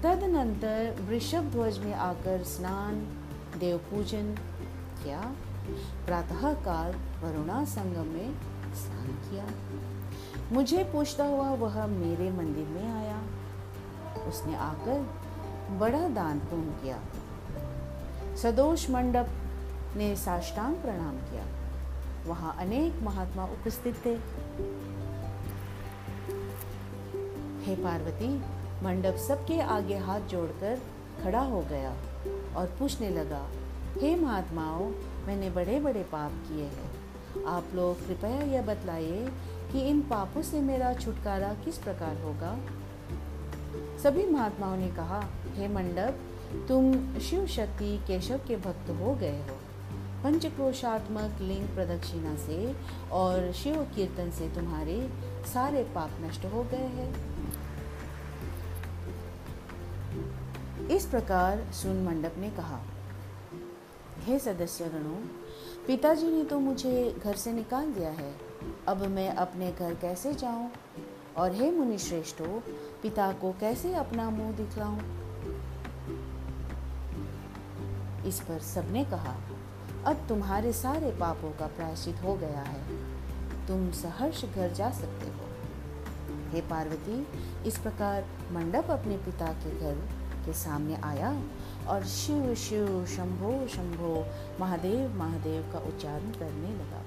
तदनंतर 0.03 0.97
वृषभ 1.01 1.41
ध्वज 1.41 1.77
में 1.77 1.93
आकर 1.93 2.43
स्नान 2.43 2.95
देव 3.59 3.77
पूजन 3.77 4.35
किया। 5.03 5.31
प्रातः 6.05 6.53
काल 6.53 6.91
वरुणा 6.93 7.65
संगम 7.65 8.07
में 8.07 8.35
स्नान 8.73 9.07
किया। 9.07 9.45
मुझे 10.51 10.83
पूछता 10.83 11.25
हुआ 11.25 11.49
वह 11.49 11.85
मेरे 11.85 12.31
मंदिर 12.31 12.67
में 12.67 12.93
आया। 12.93 13.21
उसने 14.27 14.55
आकर 14.55 15.09
बड़ा 15.77 16.09
दान 16.09 16.39
पुण्य 16.39 16.79
किया। 16.83 16.99
सदोष 18.35 18.89
मंडप 18.89 19.27
ने 19.95 20.15
साष्टांग 20.15 20.75
प्रणाम 20.75 21.17
किया। 21.17 21.45
वहाँ 22.25 22.55
अनेक 22.59 23.03
महात्मा 23.03 23.43
उपस्थित 23.43 23.95
थे। 24.05 24.15
हे 27.63 27.75
पार्वती, 27.75 28.37
मंडप 28.83 29.15
सबके 29.15 29.59
आगे 29.61 29.97
हाथ 29.97 30.21
जोड़कर 30.21 30.81
खड़ा 31.23 31.41
हो 31.41 31.61
गया 31.61 31.91
और 32.55 32.75
पूछने 32.79 33.09
लगा, 33.09 33.49
हे 34.01 34.15
महात्माओं, 34.15 34.91
मैंने 35.27 35.49
बड़े 35.49 35.79
बड़े 35.79 36.03
पाप 36.03 36.31
किए 36.31 36.63
हैं। 36.63 37.45
आप 37.45 37.63
लोग 37.75 38.07
कृपया 38.07 38.41
यह 38.41 38.61
बतलाइए 38.61 39.27
कि 39.71 39.81
इन 39.81 40.01
पापों 40.01 40.41
से 40.41 40.61
मेरा 40.61 40.93
छुटकारा 40.93 41.53
किस 41.53 41.77
प्रकार 41.77 42.17
होगा? 42.17 42.57
सभी 44.03 44.25
महात्माओं 44.25 44.77
ने 44.77 44.87
कहा, 44.87 45.25
हे 45.53 45.67
मंडप, 45.67 46.19
तुम 46.67 47.19
शिव 47.19 47.47
शक्ति 47.47 47.97
केशव 48.07 48.41
के 48.47 48.55
भक्त 48.55 48.89
हो 48.89 49.15
गए 49.15 49.39
हो। 49.39 49.57
पंचक्रोशात्मक 50.25 51.41
लिंग 51.41 51.67
प्रदक्षिणा 51.67 52.35
से 52.35 52.75
और 53.11 53.51
शिव 53.51 53.83
कीर्तन 53.95 54.31
से 54.31 54.47
तुम्हारे 54.49 55.11
सारे 55.53 55.83
पाप 55.83 56.11
नष्ट 56.21 56.45
हो 56.45 56.63
गए 56.63 56.87
हैं। 56.93 57.09
इस 60.87 61.05
प्रकार 61.05 61.71
सुन 61.73 62.03
मंडप 62.03 62.35
ने 62.37 62.49
कहा, 62.49 62.79
हे 64.19 64.39
सदस्य 64.39 64.85
गणों 64.85 65.15
पिताजी 65.87 66.27
ने 66.27 66.43
तो 66.43 66.59
मुझे 66.59 67.15
घर 67.23 67.35
से 67.35 67.53
निकाल 67.53 67.93
दिया 67.93 68.09
है। 68.09 68.33
अब 68.87 69.05
मैं 69.07 69.29
अपने 69.35 69.71
घर 69.71 69.93
कैसे 69.93 70.33
जाऊँ? 70.33 70.69
और 71.37 71.53
हे 71.53 71.71
मुनि 71.71 71.97
श्रेष्ठो 71.97 72.63
पिता 73.01 73.31
को 73.31 73.51
कैसे 73.51 73.93
अपना 73.93 74.29
मुँह 74.29 74.51
दिखलाऊं? 74.51 74.99
इस 78.25 78.39
पर 78.39 78.59
सबने 78.59 79.05
कहा 79.05 79.35
अब 80.05 80.25
तुम्हारे 80.29 80.73
सारे 80.73 81.11
पापों 81.11 81.51
का 81.51 81.67
प्रायश्चित 81.67 82.15
हो 82.23 82.35
गया 82.35 82.61
है। 82.61 82.81
तुम 83.67 83.91
सहर्ष 83.91 84.45
घर 84.45 84.73
जा 84.73 84.89
सकते 84.91 85.27
हो। 85.27 85.45
हे 86.51 86.61
पार्वती, 86.61 87.27
इस 87.65 87.77
प्रकार 87.77 88.25
मंडप 88.51 88.91
अपने 88.91 89.17
पिता 89.17 89.45
के 89.45 89.79
घर 89.79 89.95
के 90.45 90.53
सामने 90.53 90.95
आया 90.95 91.41
और 91.87 92.05
शिव 92.05 92.55
शिव 92.55 93.05
शंभो 93.05 93.67
शंभो 93.67 94.25
महादेव 94.59 95.15
महादेव 95.15 95.73
का 95.73 95.79
उच्चारण 95.79 96.31
करने 96.31 96.69
लगा। 96.69 97.03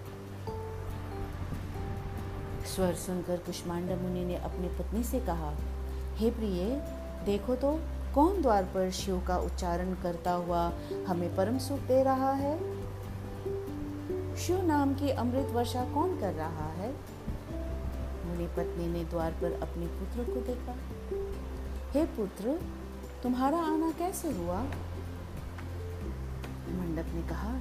स्वर 2.74 2.94
सुनकर 2.94 3.36
कुष्मांडा 3.36 3.96
मुनि 3.96 4.24
ने 4.24 4.36
अपनी 4.36 4.68
पत्नी 4.68 5.02
से 5.02 5.20
कहा, 5.20 5.54
हे 6.14 6.30
प्रिय, 6.30 6.64
देखो 7.24 7.54
तो 7.54 7.80
कौन 8.14 8.42
द्वार 8.42 8.64
पर 8.64 8.90
शिव 8.90 9.24
का 9.28 9.38
उच्चारण 9.38 9.94
करता 9.94 10.32
हुआ 10.32 10.72
हमें 11.08 11.36
परम 11.36 11.58
सुख 11.58 11.78
दे 11.78 12.02
रहा 12.02 12.32
है? 12.32 12.77
शिव 14.38 14.66
नाम 14.66 14.94
की 14.94 15.10
अमृत 15.10 15.46
वर्षा 15.46 15.84
कौन 15.84 16.20
कर 16.20 16.32
रहा 16.32 16.66
है? 16.66 16.92
मुनि 18.26 18.46
पत्नी 18.46 18.86
ने 18.86 19.04
द्वार 19.04 19.32
पर 19.32 19.52
अपने 19.62 19.86
पुत्र 19.86 20.24
को 20.34 20.40
देखा। 20.40 20.74
हे 21.92 22.04
पुत्र, 22.06 22.60
तुम्हारा 23.22 23.58
आना 23.58 23.90
कैसे 23.90 24.30
हुआ? 24.30 24.60
मंडप 26.70 27.14
ने 27.14 27.28
कहा, 27.28 27.58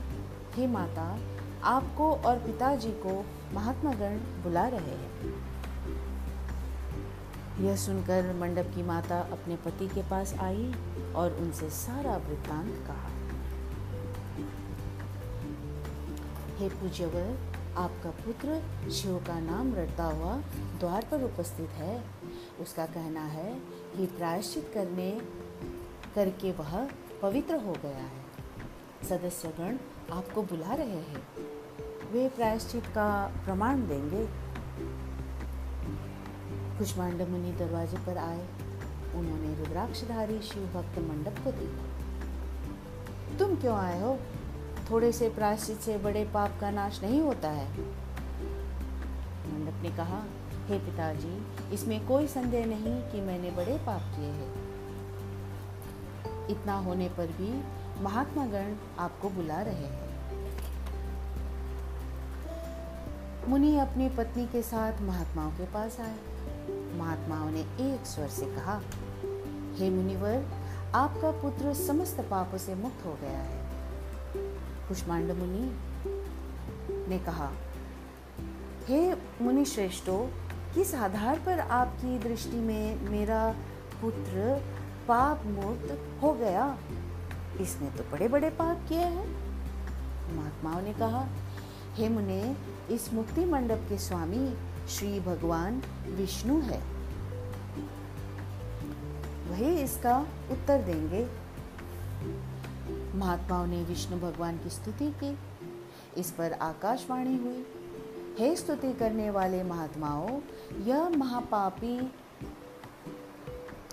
हे 0.53 0.67
माता, 0.67 1.19
आपको 1.63 2.15
और 2.15 2.37
पिताजी 2.37 2.91
को 2.91 3.25
महात्मा 3.53 3.93
गण 3.93 4.17
बुला 4.17 4.67
रहे 4.67 4.95
हैं। 4.95 5.35
यह 7.59 7.75
सुनकर 7.75 8.35
मंडप 8.39 8.71
की 8.75 8.83
माता 8.83 9.19
अपने 9.19 9.55
पति 9.55 9.87
के 9.87 10.09
पास 10.09 10.33
आई 10.33 10.75
और 11.15 11.33
उनसे 11.33 11.69
सारा 11.69 12.17
वृत्तांत 12.17 12.83
कहा। 12.87 13.16
हे 16.57 16.69
पूज्यवर, 16.69 17.53
आपका 17.77 18.09
पुत्र 18.09 18.63
शिव 18.91 19.17
का 19.17 19.39
नाम 19.39 19.75
रटता 19.75 20.03
हुआ 20.03 20.37
द्वार 20.79 21.07
पर 21.11 21.23
उपस्थित 21.23 21.69
है। 21.69 22.03
उसका 22.59 22.85
कहना 22.85 23.21
है 23.21 23.55
कि 23.97 24.05
प्रायश्चित 24.05 24.71
करने, 24.73 25.21
करके 26.15 26.51
वह 26.51 26.89
पवित्र 27.21 27.55
हो 27.55 27.71
गया 27.71 27.97
है। 27.97 28.23
सदस्यगण 29.09 29.77
आपको 30.13 30.43
बुला 30.43 30.73
रहे 30.73 30.87
हैं। 30.87 31.27
वे 32.11 32.29
प्रायश्चित 32.29 32.85
का 32.85 33.27
प्रमाण 33.45 33.87
देंगे। 33.87 34.27
कुष्मांड 36.79 37.21
मुनि 37.21 37.51
दरवाजे 37.51 37.97
पर 37.97 38.17
आए। 38.17 38.47
उन्होंने 39.15 39.55
रुद्राक्षधारी 39.55 40.41
शिव 40.41 40.63
भक्त 40.65 40.99
मंडप 40.99 41.35
को 41.43 41.51
देखा। 41.51 41.87
तुम 43.37 43.55
क्यों 43.55 43.77
आए 43.77 44.01
हो? 44.01 44.19
थोड़े 44.91 45.11
से 45.11 45.29
प्रायश्चित 45.29 45.77
से 45.77 45.97
बड़े 45.97 46.25
पाप 46.25 46.59
का 46.61 46.71
नाश 46.71 47.03
नहीं 47.03 47.21
होता 47.21 47.49
है। 47.49 47.71
मंडप 49.53 49.83
ने 49.83 49.89
कहा, 49.89 50.23
हे 50.67 50.79
पिताजी, 50.79 51.47
इसमें 51.73 52.07
कोई 52.07 52.27
संदेह 52.27 52.65
नहीं 52.65 53.01
कि 53.01 53.21
मैंने 53.21 53.51
बड़े 53.51 53.77
पाप 53.77 54.01
किए 54.01 54.29
हैं। 54.29 54.67
इतना 56.49 56.77
होने 56.77 57.09
पर 57.09 57.27
भी 57.27 57.63
महात्मा 58.03 58.45
गण 58.45 58.75
आपको 58.99 59.29
बुला 59.29 59.61
रहे 59.61 59.85
हैं। 59.85 60.07
मुनि 63.47 63.77
अपनी 63.77 64.09
पत्नी 64.09 64.47
के 64.47 64.61
साथ 64.61 65.01
महात्माओं 65.01 65.51
के 65.51 65.65
पास 65.65 65.99
आए। 65.99 66.17
महात्माओं 66.97 67.51
ने 67.51 67.61
एक 67.61 68.05
स्वर 68.05 68.27
से 68.27 68.45
कहा, 68.45 68.81
हे 69.75 69.89
मुनिवर, 69.89 70.45
आपका 70.95 71.31
पुत्र 71.31 71.73
समस्त 71.73 72.19
पापों 72.19 72.57
से 72.57 72.75
मुक्त 72.75 73.05
हो 73.05 73.17
गया 73.21 73.39
है। 73.39 73.66
कुष्मांड 74.87 75.31
मुनि 75.31 75.77
ने 77.09 77.19
कहा, 77.19 77.51
हे 78.87 79.13
मुनि 79.15 79.65
श्रेष्ठो 79.65 80.17
किस 80.75 80.95
आधार 80.95 81.39
पर 81.39 81.59
आपकी 81.59 82.19
दृष्टि 82.19 82.57
में 82.57 83.09
मेरा 83.09 83.55
पुत्र 84.01 84.61
पाप 85.07 85.45
मुक्त 85.45 86.21
हो 86.23 86.33
गया? 86.33 86.77
इसने 87.61 87.89
तो 87.89 88.03
बड़े 88.11 88.27
बड़े 88.27 88.49
पाप 88.49 88.85
किए 88.89 88.97
हैं। 88.97 89.27
महात्माओं 90.35 90.81
ने 90.81 90.93
कहा, 90.93 91.27
हे 91.93 92.09
मुने, 92.09 92.55
इस 92.89 93.13
मुक्ति 93.13 93.45
मंडप 93.45 93.85
के 93.89 93.97
स्वामी 93.97 94.57
श्री 94.89 95.19
भगवान 95.19 95.81
विष्णु 96.07 96.59
है। 96.61 96.79
वही 99.49 99.81
इसका 99.81 100.19
उत्तर 100.51 100.81
देंगे। 100.81 101.27
महात्माओं 103.15 103.67
ने 103.67 103.83
विष्णु 103.83 104.19
भगवान 104.19 104.57
की 104.57 104.69
स्तुति 104.69 105.15
की। 105.23 105.37
इस 106.17 106.31
पर 106.31 106.53
आकाशवाणी 106.53 107.37
हुई। 107.37 107.65
हे 108.39 108.55
स्तुति 108.55 108.93
करने 108.93 109.29
वाले 109.29 109.63
महात्माओं, 109.63 110.41
यह 110.83 111.09
महापापी 111.09 112.13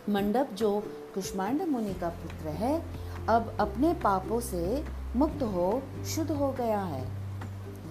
मंडप 0.08 0.50
जो 0.52 0.82
कुष्मांड 1.14 1.62
मुनि 1.62 1.94
का 1.94 2.08
पुत्र 2.08 2.48
है, 2.48 2.84
अब 3.28 3.56
अपने 3.60 3.94
पापों 3.94 4.40
से 4.40 4.84
मुक्त 5.16 5.42
हो, 5.42 5.82
शुद्ध 6.06 6.30
हो 6.30 6.52
गया 6.52 6.80
है। 6.80 7.08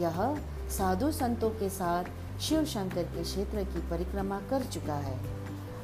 यह 0.01 0.41
साधु 0.69 1.11
संतों 1.11 1.49
के 1.49 1.69
साथ 1.69 2.03
शिव 2.39 2.65
शंकर 2.65 3.03
के 3.03 3.23
क्षेत्र 3.23 3.63
की 3.63 3.89
परिक्रमा 3.89 4.41
कर 4.49 4.63
चुका 4.63 4.93
है। 4.93 5.19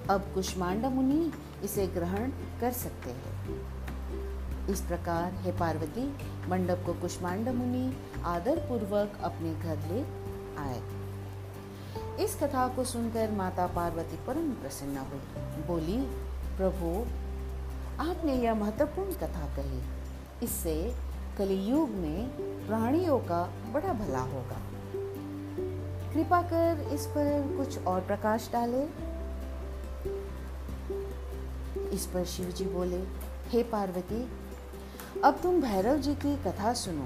अब 0.09 0.21
कुष्मांड 0.21 0.85
मुनि 0.85 1.31
इसे 1.63 1.87
ग्रहण 1.87 2.31
कर 2.61 2.71
सकते 2.71 3.09
हैं। 3.09 3.78
इस 4.69 4.81
प्रकार 4.81 5.33
हे 5.33 5.51
पार्वती, 5.51 6.17
मंडप 6.49 6.83
को 6.85 6.93
कुष्मांड 6.93 7.49
मुनि 7.49 7.97
आदर 8.25 8.57
पूर्वक 8.57 9.13
अपने 9.23 9.53
घर 9.53 9.77
ले 9.77 10.01
आए। 10.57 10.81
इस 12.25 12.35
कथा 12.35 12.67
को 12.67 12.83
सुनकर 12.83 13.31
माता 13.31 13.67
पार्वती 13.67 14.19
परम 14.27 14.51
प्रसन्न 14.51 14.97
हुई। 14.97 15.19
बोली, 15.67 15.97
प्रभु, 16.57 17.05
आपने 18.09 18.35
यह 18.35 18.55
महत्वपूर्ण 18.55 19.13
कथा 19.13 19.55
कही। 19.55 19.81
इससे 20.45 20.95
कलियुग 21.37 21.89
में 21.89 22.29
प्राणियों 22.67 23.19
का 23.19 23.53
बड़ा 23.71 23.93
भला 23.93 24.19
होगा। 24.19 24.57
कृपा 26.13 26.41
कर 26.41 26.89
इस 26.93 27.05
पर 27.05 27.57
कुछ 27.57 27.85
और 27.85 28.01
प्रकाश 28.01 28.49
डाले। 28.53 28.83
इस 31.89 32.05
पर 32.05 32.25
शिव 32.25 32.45
जी 32.45 32.65
बोले, 32.65 33.03
हे 33.47 33.63
पार्वती 33.63 34.38
अब 35.23 35.39
तुम 35.43 35.61
भैरव 35.61 35.97
जी 35.97 36.15
की 36.15 36.35
कथा 36.35 36.73
सुनो। 36.73 37.05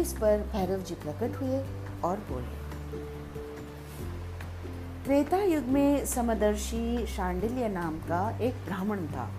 इस 0.00 0.12
पर 0.12 0.38
भैरव 0.52 0.78
जी 0.78 0.94
प्रकट 0.94 1.36
हुए 1.36 1.58
और 2.04 2.16
बोले, 2.16 2.56
त्रेता 5.04 5.38
युग 5.38 5.64
में 5.64 6.06
समदर्शी 6.06 7.06
शांडिल्य 7.06 7.68
नाम 7.68 7.98
का 7.98 8.38
एक 8.40 8.54
ब्राह्मण 8.54 9.06
था। 9.06 9.30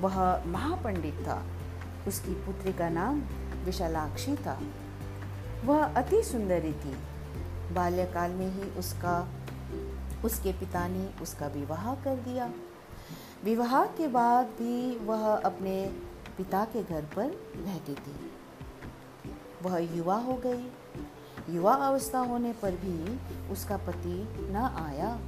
वह 0.00 0.44
महापंडित 0.46 1.14
था। 1.14 1.42
उसकी 2.08 2.32
पुत्री 2.32 2.72
का 2.72 2.88
नाम 2.88 3.20
विशालाक्षी 3.64 4.36
था। 4.36 4.58
वह 5.64 5.84
अति 5.84 6.22
सुंदरी 6.22 6.72
थी। 6.72 6.94
बाल्यकाल 7.74 8.30
में 8.30 8.48
ही 8.54 8.70
उसका, 8.70 9.28
उसके 10.24 10.52
पिता 10.52 10.88
ने 10.88 11.10
उसका 11.22 11.46
विवाह 11.46 11.94
कर 11.94 12.16
दिया। 12.16 12.50
विवाह 13.44 13.84
के 13.84 14.08
बाद 14.08 14.46
भी 14.46 14.98
वह 14.98 15.36
अपने 15.36 15.76
पिता 16.38 16.64
के 16.64 16.82
घर 16.82 17.02
पर 17.02 17.26
रहती 17.56 17.94
थी। 17.94 18.30
वह 19.62 19.78
युवा 19.78 20.16
हो 20.16 20.34
गई। 20.34 20.72
युवा 21.54 21.74
अवस्था 21.74 22.18
होने 22.18 22.52
पर 22.52 22.70
भी 22.70 23.20
उसका 23.52 23.76
पति 23.76 24.28
न 24.38 24.56
आया। 24.86 25.20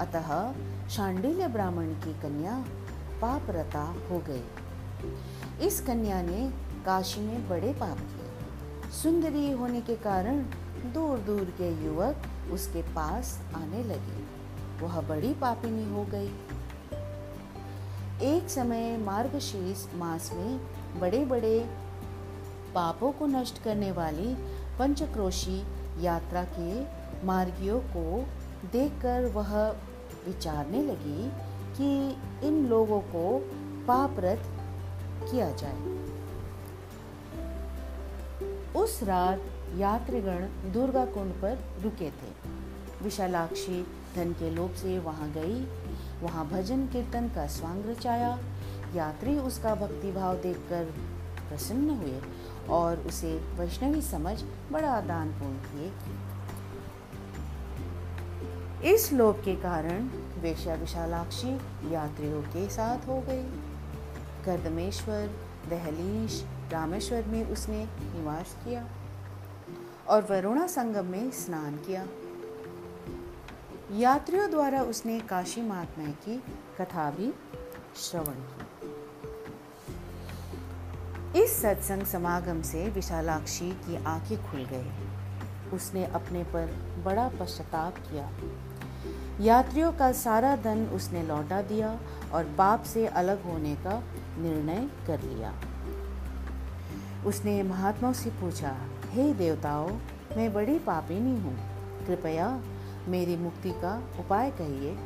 अतः 0.00 0.54
शांडिल्य 0.88 1.48
ब्राह्मण 1.48 1.88
की 1.88 2.12
कन्या 2.22 2.64
पापरता 3.22 3.82
हो 3.82 4.18
गई। 4.18 4.44
इस 5.66 5.80
कन्या 5.80 6.22
ने 6.22 6.52
काशी 6.86 7.20
में 7.20 7.48
बड़े 7.48 7.72
पाप 7.72 7.98
किए। 7.98 8.90
सुंदरी 8.90 9.50
होने 9.50 9.80
के 9.80 9.96
कारण 9.96 10.42
दूर 10.92 11.18
दूर 11.18 11.44
के 11.44 11.84
युवक 11.84 12.16
उसके 12.52 12.82
पास 12.82 13.40
आने 13.56 13.84
लगे। 13.84 14.36
वह 14.84 15.00
बड़ी 15.00 15.34
पापिनी 15.34 15.94
हो 15.94 16.04
गई। 16.04 16.28
एक 18.22 18.48
समय 18.48 18.96
मार्गशीर्ष 18.96 19.86
मास 19.94 20.30
में 20.32 20.60
बड़े 21.00 21.24
बड़े 21.24 21.58
पापों 22.74 23.12
को 23.12 23.26
नष्ट 23.26 23.62
करने 23.62 23.92
वाली 23.92 24.34
पंचक्रोशी 24.78 25.64
यात्रा 26.00 26.44
के 26.44 26.80
मार्गियों 27.26 27.80
को 27.80 28.26
देखकर 28.72 29.26
वह 29.26 29.68
विचारने 30.26 30.82
लगी 30.82 31.30
कि 31.76 32.16
इन 32.48 32.66
लोगों 32.66 33.00
को 33.00 33.38
पापरत 33.88 34.42
किया 35.30 35.50
जाए। 35.50 35.96
उस 38.72 39.02
रात 39.02 39.42
यात्रीगण 39.76 40.46
दुर्गा 40.72 41.04
कुंड 41.04 41.32
पर 41.32 41.64
रुके 41.82 42.10
थे। 42.10 42.32
विशालाक्षी 43.02 43.86
धन 44.14 44.32
के 44.32 44.50
लोभ 44.50 44.72
से 44.72 44.98
वहाँ 44.98 45.30
गई 45.30 45.60
वहाँ 46.22 46.44
भजन 46.48 46.86
कीर्तन 46.86 47.28
का 47.28 47.46
स्वांग 47.46 47.86
रचाया 47.86 48.38
यात्री 48.94 49.38
उसका 49.38 49.74
भक्तिभाव 49.74 50.36
देखकर 50.36 50.84
प्रसन्न 51.48 51.90
हुए 51.90 52.20
और 52.68 52.98
उसे 52.98 53.32
वैष्णवी 53.58 54.02
समझ 54.02 54.42
बड़ा 54.72 55.00
दान 55.00 55.28
पूर्ण 55.30 55.56
किए। 55.66 55.90
इस 58.92 59.12
लोभ 59.12 59.36
के 59.44 59.54
कारण 59.56 60.08
वेश्या 60.40 60.74
विशालाक्षी 60.74 61.52
यात्रियों 61.92 62.42
के 62.42 62.68
साथ 62.68 63.06
हो 63.08 63.20
गई 63.20 63.44
कर्दमेश्वर 64.44 65.30
दहलीश, 65.70 66.44
रामेश्वर 66.72 67.22
में 67.24 67.44
उसने 67.50 67.84
निवास 67.84 68.56
किया 68.64 68.82
और 70.08 70.26
वरुणा 70.30 70.66
संगम 70.66 71.06
में 71.06 71.30
स्नान 71.30 71.76
किया। 71.76 72.02
यात्रियों 73.92 74.50
द्वारा 74.50 74.82
उसने 74.82 75.20
काशी 75.20 75.62
महात्मा 75.62 76.04
की 76.04 76.42
कथा 76.80 77.10
भी 77.10 77.34
श्रवण 77.96 78.34
की। 78.34 78.66
इस 81.42 81.62
सत्संग 81.62 82.02
समागम 82.02 82.62
से 82.62 82.90
विशालाक्षी 82.90 83.70
की 83.70 84.04
आँखें 84.04 84.50
खुल 84.50 84.64
गई। 84.64 84.90
उसने 85.76 86.04
अपने 86.04 86.44
पर 86.44 86.66
बड़ा 87.04 87.28
पश्चाताप 87.28 87.98
किया। 87.98 88.30
यात्रियों 89.40 89.92
का 89.92 90.12
सारा 90.12 90.56
धन 90.56 90.86
उसने 90.86 91.22
लौटा 91.22 91.62
दिया 91.62 92.00
और 92.32 92.44
पाप 92.44 92.82
से 92.82 93.06
अलग 93.06 93.44
होने 93.44 93.74
का 93.74 94.02
निर्णय 94.38 94.90
कर 95.06 95.20
लिया। 95.20 95.54
उसने 97.26 97.62
महात्माओं 97.62 98.12
से 98.12 98.30
पूछा, 98.30 98.76
हे 99.10 99.22
hey 99.22 99.38
देवताओं, 99.38 99.88
मैं 100.36 100.54
बड़ी 100.54 100.78
पापिनी 100.78 101.40
हूँ। 101.40 101.58
कृपया 102.06 102.60
मेरी 103.08 103.36
मुक्ति 103.36 103.70
का 103.70 104.08
उपाय 104.18 104.50
कहिए। 104.50 104.98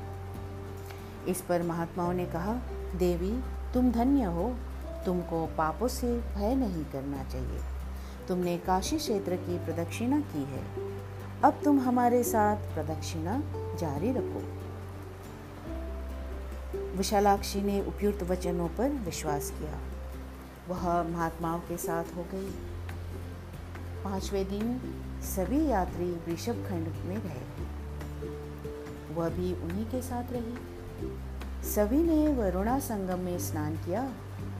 इस 1.29 1.43
पर 1.43 1.63
महात्माओं 1.63 2.13
ने 2.13 2.27
कहा, 2.27 2.55
देवी, 2.97 3.41
तुम 3.75 3.93
धन्य 3.93 4.23
हो। 4.23 4.57
तुमको 5.07 5.47
पापों 5.47 5.89
से 5.89 6.21
भय 6.21 6.55
नहीं 6.55 6.85
करना 6.85 7.25
चाहिए। 7.25 7.61
तुमने 8.29 8.59
काशी 8.59 8.99
क्षेत्र 8.99 9.37
की 9.37 9.65
प्रदक्षिणा 9.65 10.21
की 10.21 10.43
है। 10.43 10.65
अब 11.45 11.61
तुम 11.65 11.81
हमारे 11.81 12.25
साथ 12.25 12.57
प्रदक्षिणा 12.57 13.43
जारी 13.77 14.13
रखो। 14.13 14.43
विशालाक्षी 16.97 17.63
ने 17.63 17.87
उपयुक्त 17.87 18.23
वचनों 18.23 18.69
पर 18.69 18.91
विश्वास 18.91 19.51
किया। 19.51 19.79
वह 20.69 21.03
महात्माओं 21.03 21.59
के 21.59 21.77
साथ 21.77 22.05
हो 22.17 22.23
गई। 22.23 22.51
पाँचवें 24.05 24.49
दिन 24.49 24.81
सभी 25.23 25.67
यात्री 25.67 26.35
ऋषभ 26.35 26.67
खंड 26.69 26.89
में 26.89 27.17
रहे। 27.17 27.70
वह 29.15 29.29
भी 29.29 29.55
उन्हीं 29.55 29.87
के 29.87 30.03
साथ 30.03 30.25
रही। 30.31 30.55
सभी 31.71 32.03
ने 32.03 32.29
वरुणा 32.29 32.79
संगम 32.79 33.19
में 33.19 33.39
स्नान 33.39 33.77
किया 33.77 34.13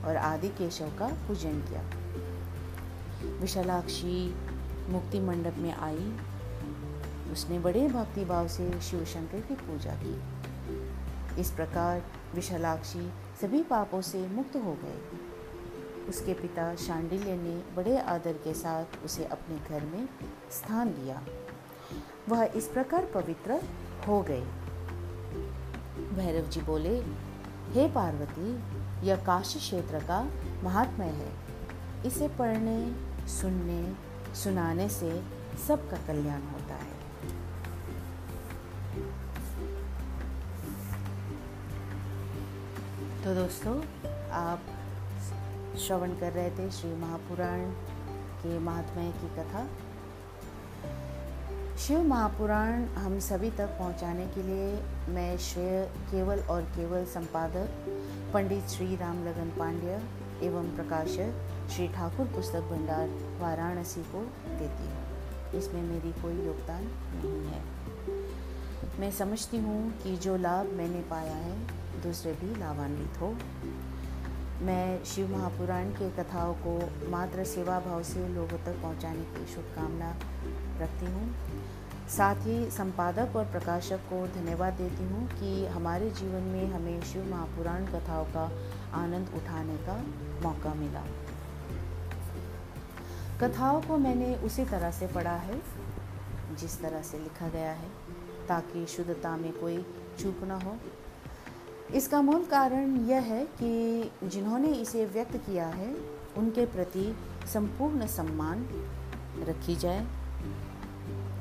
और 0.05 0.15
आदि 0.15 0.49
केशव 0.49 0.91
का 0.99 1.07
पूजन 1.27 1.61
किया। 1.61 1.83
विशालाक्षी 3.39 4.35
मुक्ति 4.89 5.19
मंडप 5.19 5.55
में 5.57 5.73
आई। 5.73 6.17
उसने 7.31 7.59
बड़े 7.59 7.87
भक्ति 7.87 8.25
भाव 8.25 8.47
से 8.47 8.81
शिव 8.81 9.05
शंकर 9.05 9.39
की 9.39 9.55
पूजा 9.55 9.95
की। 10.03 10.21
इस 11.41 11.51
प्रकार 11.51 12.03
विशालाक्षी 12.35 13.11
सभी 13.41 13.63
पापों 13.63 14.01
से 14.01 14.27
मुक्त 14.27 14.55
हो 14.55 14.77
गए। 14.83 14.99
उसके 16.09 16.33
पिता 16.33 16.75
शांडिल्य 16.75 17.35
ने 17.35 17.75
बड़े 17.75 17.97
आदर 17.97 18.33
के 18.33 18.53
साथ 18.53 19.05
उसे 19.05 19.25
अपने 19.25 19.57
घर 19.69 19.85
में 19.85 20.09
स्थान 20.51 20.89
दिया। 20.89 21.23
वह 22.29 22.43
इस 22.43 22.67
प्रकार 22.67 23.05
पवित्र 23.05 23.61
हो 24.07 24.21
गए 24.21 24.41
भैरव 26.11 26.49
जी 26.49 26.61
बोले, 26.61 26.95
हे 27.71 27.87
पार्वती, 27.87 28.53
यह 29.07 29.15
काशी 29.15 29.59
क्षेत्र 29.59 29.99
का 29.99 30.21
महात्म्य 30.63 31.05
है। 31.05 31.31
इसे 32.05 32.27
पढ़ने, 32.27 32.79
सुनने, 33.27 33.93
सुनाने 34.35 34.89
से 34.89 35.11
सबका 35.67 35.97
कल्याण 36.07 36.41
होता 36.41 36.75
है। 36.75 36.99
तो 43.23 43.35
दोस्तों, 43.35 43.77
आप 44.31 44.61
श्रवण 45.79 46.09
कर 46.09 46.31
रहे 46.31 46.49
थे 46.49 46.71
श्री 46.71 46.93
महापुराण 46.95 47.69
के 48.41 48.59
महात्म्य 48.59 49.11
की 49.11 49.27
कथा। 49.35 49.67
शिव 51.79 52.01
महापुराण 52.03 52.83
हम 52.95 53.19
सभी 53.19 53.49
तक 53.49 53.67
पहुँचाने 53.67 54.25
के 54.25 54.43
लिए 54.43 54.81
मैं 55.13 55.37
श्रेय 55.37 55.83
केवल 56.11 56.39
और 56.39 56.61
केवल 56.61 57.05
संपादक, 57.05 57.69
पंडित 58.33 58.67
श्री 58.67 58.95
राम 58.95 59.23
लगन 59.25 59.49
पांड्य 59.59 60.01
एवं 60.43 60.75
प्रकाशक 60.75 61.69
श्री 61.71 61.87
ठाकुर 61.87 62.25
पुस्तक 62.25 62.61
भंडार 62.61 63.07
वाराणसी 63.41 64.01
को 64.01 64.21
देती 64.59 64.83
हूँ। 64.83 65.59
इसमें 65.59 65.81
मेरी 65.81 66.11
कोई 66.11 66.45
योगदान 66.45 66.83
नहीं 67.15 67.45
है। 67.47 67.61
मैं 68.99 69.11
समझती 69.11 69.57
हूँ 69.57 69.93
कि 70.03 70.17
जो 70.17 70.37
लाभ 70.37 70.73
मैंने 70.73 71.01
पाया 71.01 71.35
है, 71.35 71.57
दूसरे 72.03 72.33
भी 72.33 72.59
लाभान्वित 72.59 73.21
हो। 73.21 73.35
मैं 74.65 75.03
शिव 75.03 75.37
महापुराण 75.37 75.89
के 75.91 76.09
कथाओं 76.09 76.53
को 76.53 76.79
मात्र 77.09 77.43
सेवा 77.43 77.79
भाव 77.79 78.03
से 78.03 78.27
लोगों 78.27 78.57
तक 78.57 78.81
पहुँचाने 78.81 79.23
की 79.23 79.53
शुभकामना 79.53 80.15
रखती 80.81 81.05
हूँ। 81.05 81.33
साथ 82.17 82.35
ही 82.35 82.69
संपादक 82.71 83.35
और 83.35 83.45
प्रकाशक 83.45 83.97
को 83.97 84.27
धन्यवाद 84.27 84.73
देती 84.73 85.03
हूँ 85.03 85.27
कि 85.27 85.65
हमारे 85.65 86.09
जीवन 86.09 86.41
में 86.41 86.73
हमें 86.73 87.01
शिव 87.01 87.25
महापुराण 87.31 87.85
कथाओं 87.85 88.25
का 88.25 88.51
आनंद 88.93 89.29
उठाने 89.35 89.77
का 89.77 89.95
मौका 90.43 90.73
मिला। 90.73 91.03
कथाओं 93.41 93.81
को 93.81 93.97
मैंने 93.97 94.35
उसी 94.35 94.65
तरह 94.65 94.91
से 94.91 95.07
पढ़ा 95.07 95.35
है, 95.35 95.61
जिस 96.59 96.81
तरह 96.81 97.01
से 97.01 97.19
लिखा 97.19 97.47
गया 97.47 97.71
है, 97.71 97.89
ताकि 98.47 98.85
शुद्धता 98.85 99.37
में 99.37 99.51
कोई 99.53 99.85
चूक 100.19 100.43
ना 100.43 100.55
हो। 100.55 100.77
इसका 101.93 102.21
मूल 102.21 102.45
कारण 102.45 102.95
यह 102.97 103.21
है 103.21 103.45
कि 103.45 104.11
जिन्होंने 104.23 104.67
इसे 104.67 105.05
व्यक्त 105.05 105.37
किया 105.37 105.67
है, 105.67 105.95
उनके 106.37 106.65
प्रति 106.65 107.15
संपूर्ण 107.53 108.07
सम्मान 108.07 108.65
रखी 109.47 109.75
जाए। 109.75 110.20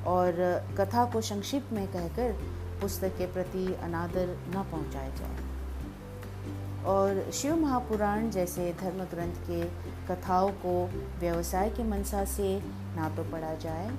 और 0.07 0.33
कथा 0.79 1.05
को 1.05 1.21
संक्षिप्त 1.21 1.73
में 1.73 1.87
कहकर 1.87 2.33
पुस्तक 2.81 3.17
के 3.19 3.27
प्रति 3.27 3.67
अनादर 3.83 4.37
न 4.49 4.63
पहुँचाया 4.73 5.09
जाए। 5.11 5.49
और 6.85 7.31
शिव 7.33 7.57
महापुराण 7.57 8.31
जैसे 8.31 8.73
धर्म 8.81 9.05
ग्रंथ 9.05 9.41
के 9.49 9.63
कथाओं 10.07 10.51
को 10.51 10.75
व्यवसाय 11.21 11.71
के 11.71 11.85
मनसा 11.85 12.25
से 12.25 12.59
ना 12.97 13.09
तो 13.17 13.23
पढ़ा 13.23 13.55
जाए, 13.55 13.91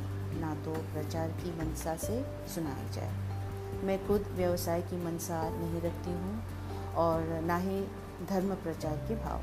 ना 0.41 0.53
तो 0.65 0.73
प्रचार 0.93 1.27
की 1.27 1.57
मनसा 1.59 1.95
से 1.95 2.23
सुनाया 2.47 2.87
जाए। 2.91 3.83
मैं 3.83 3.97
खुद 4.07 4.25
व्यवसाय 4.35 4.81
की 4.81 5.03
मनसा 5.05 5.41
नहीं 5.49 5.81
रखती 5.81 6.11
हूँ 6.11 6.93
और 6.95 7.39
ना 7.45 7.57
ही 7.57 7.81
धर्म 8.29 8.53
प्रचार 8.55 8.97
के 9.07 9.15
भाव। 9.15 9.39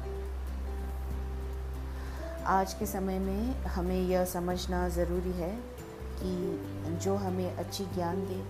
आज 2.46 2.74
के 2.74 2.86
समय 2.86 3.18
में 3.18 3.64
हमें 3.66 4.00
यह 4.00 4.24
समझना 4.24 4.88
ज़रूरी 4.88 5.32
है 5.32 5.77
कि 6.22 6.96
जो 6.96 7.14
हमें 7.16 7.56
अच्छी 7.56 7.84
ज्ञान 7.84 8.16
दे, 8.16 8.42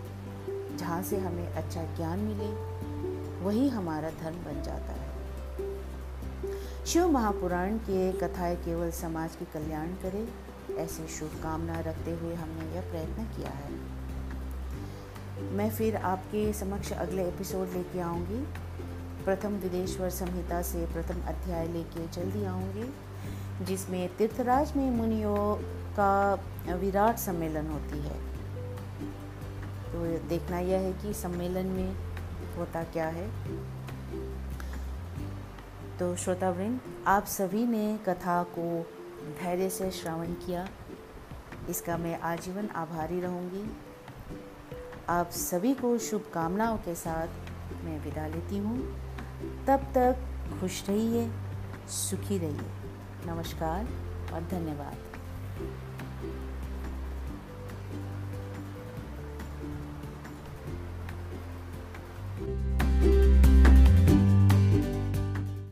जहाँ 0.76 1.02
से 1.02 1.18
हमें 1.18 1.48
अच्छा 1.52 1.82
ज्ञान 1.82 2.18
मिले, 2.18 2.78
वही 3.44 3.68
हमारा 3.68 4.10
धर्म 4.10 4.36
बन 4.36 4.62
जाता 4.62 4.92
है। 4.92 5.08
शिव 6.86 7.08
महापुराण 7.10 7.76
के 7.76 8.12
कथाएँ 8.12 8.56
केवल 8.56 8.90
समाज 8.90 9.36
के 9.36 9.44
कल्याण 9.44 9.86
करे, 9.86 10.28
ऐसी 10.76 11.08
शुभकामना 11.08 11.80
रखते 11.80 12.10
हुए 12.10 12.34
हमने 12.34 12.74
यह 12.74 12.80
प्रयत्न 12.80 13.24
किया 13.24 13.50
है। 13.50 13.72
मैं 15.52 15.70
फिर 15.70 15.96
आपके 15.96 16.52
समक्ष 16.52 16.92
अगले 16.92 17.28
एपिसोड 17.28 17.68
लेके 17.68 18.00
आऊँगी। 18.00 18.46
प्रथम 19.24 19.48
विदेश्वर 19.48 20.10
संहिता 20.10 20.62
से 20.62 20.86
प्रथम 20.86 21.20
अध्याय 21.22 21.66
लेके 21.66 22.08
जल्दी 22.08 22.44
आऊँगी, 22.44 22.94
जिसमें 23.64 24.16
तीर्थराज 24.16 24.76
में 24.76 24.90
मुनियों 24.90 25.56
का 26.00 26.34
विराट 26.74 27.16
सम्मेलन 27.16 27.66
होती 27.66 27.98
है। 27.98 28.28
तो 29.92 30.28
देखना 30.28 30.58
यह 30.58 30.78
है 30.78 30.92
कि 30.92 31.14
सम्मेलन 31.14 31.66
में 31.66 31.96
होता 32.56 32.84
क्या 32.84 33.06
है। 33.08 33.30
तो 35.98 36.16
श्रोतावृंद, 36.16 36.80
आप 37.06 37.24
सभी 37.24 37.66
ने 37.66 37.98
कथा 38.06 38.42
को 38.42 38.90
धैर्य 39.42 39.70
से 39.70 39.90
श्रवण 39.90 40.26
किया। 40.26 40.68
इसका 41.68 41.96
मैं 41.96 42.20
आजीवन 42.20 42.68
आभारी 42.68 43.20
रहूँगी। 43.20 43.76
आप 45.08 45.30
सभी 45.30 45.74
को 45.74 45.98
शुभकामनाओं 45.98 46.78
के 46.78 46.94
साथ 46.94 47.28
मैं 47.84 48.04
विदा 48.04 48.26
लेती 48.26 48.58
हूँ। 48.58 48.78
तब 49.66 49.92
तक 49.94 50.16
खुश 50.60 50.88
रहिए, 50.88 51.30
सुखी 51.88 52.38
रहिए। 52.38 52.70
नमस्कार 53.26 53.84
और 54.34 54.48
धन्यवाद। 54.50 55.07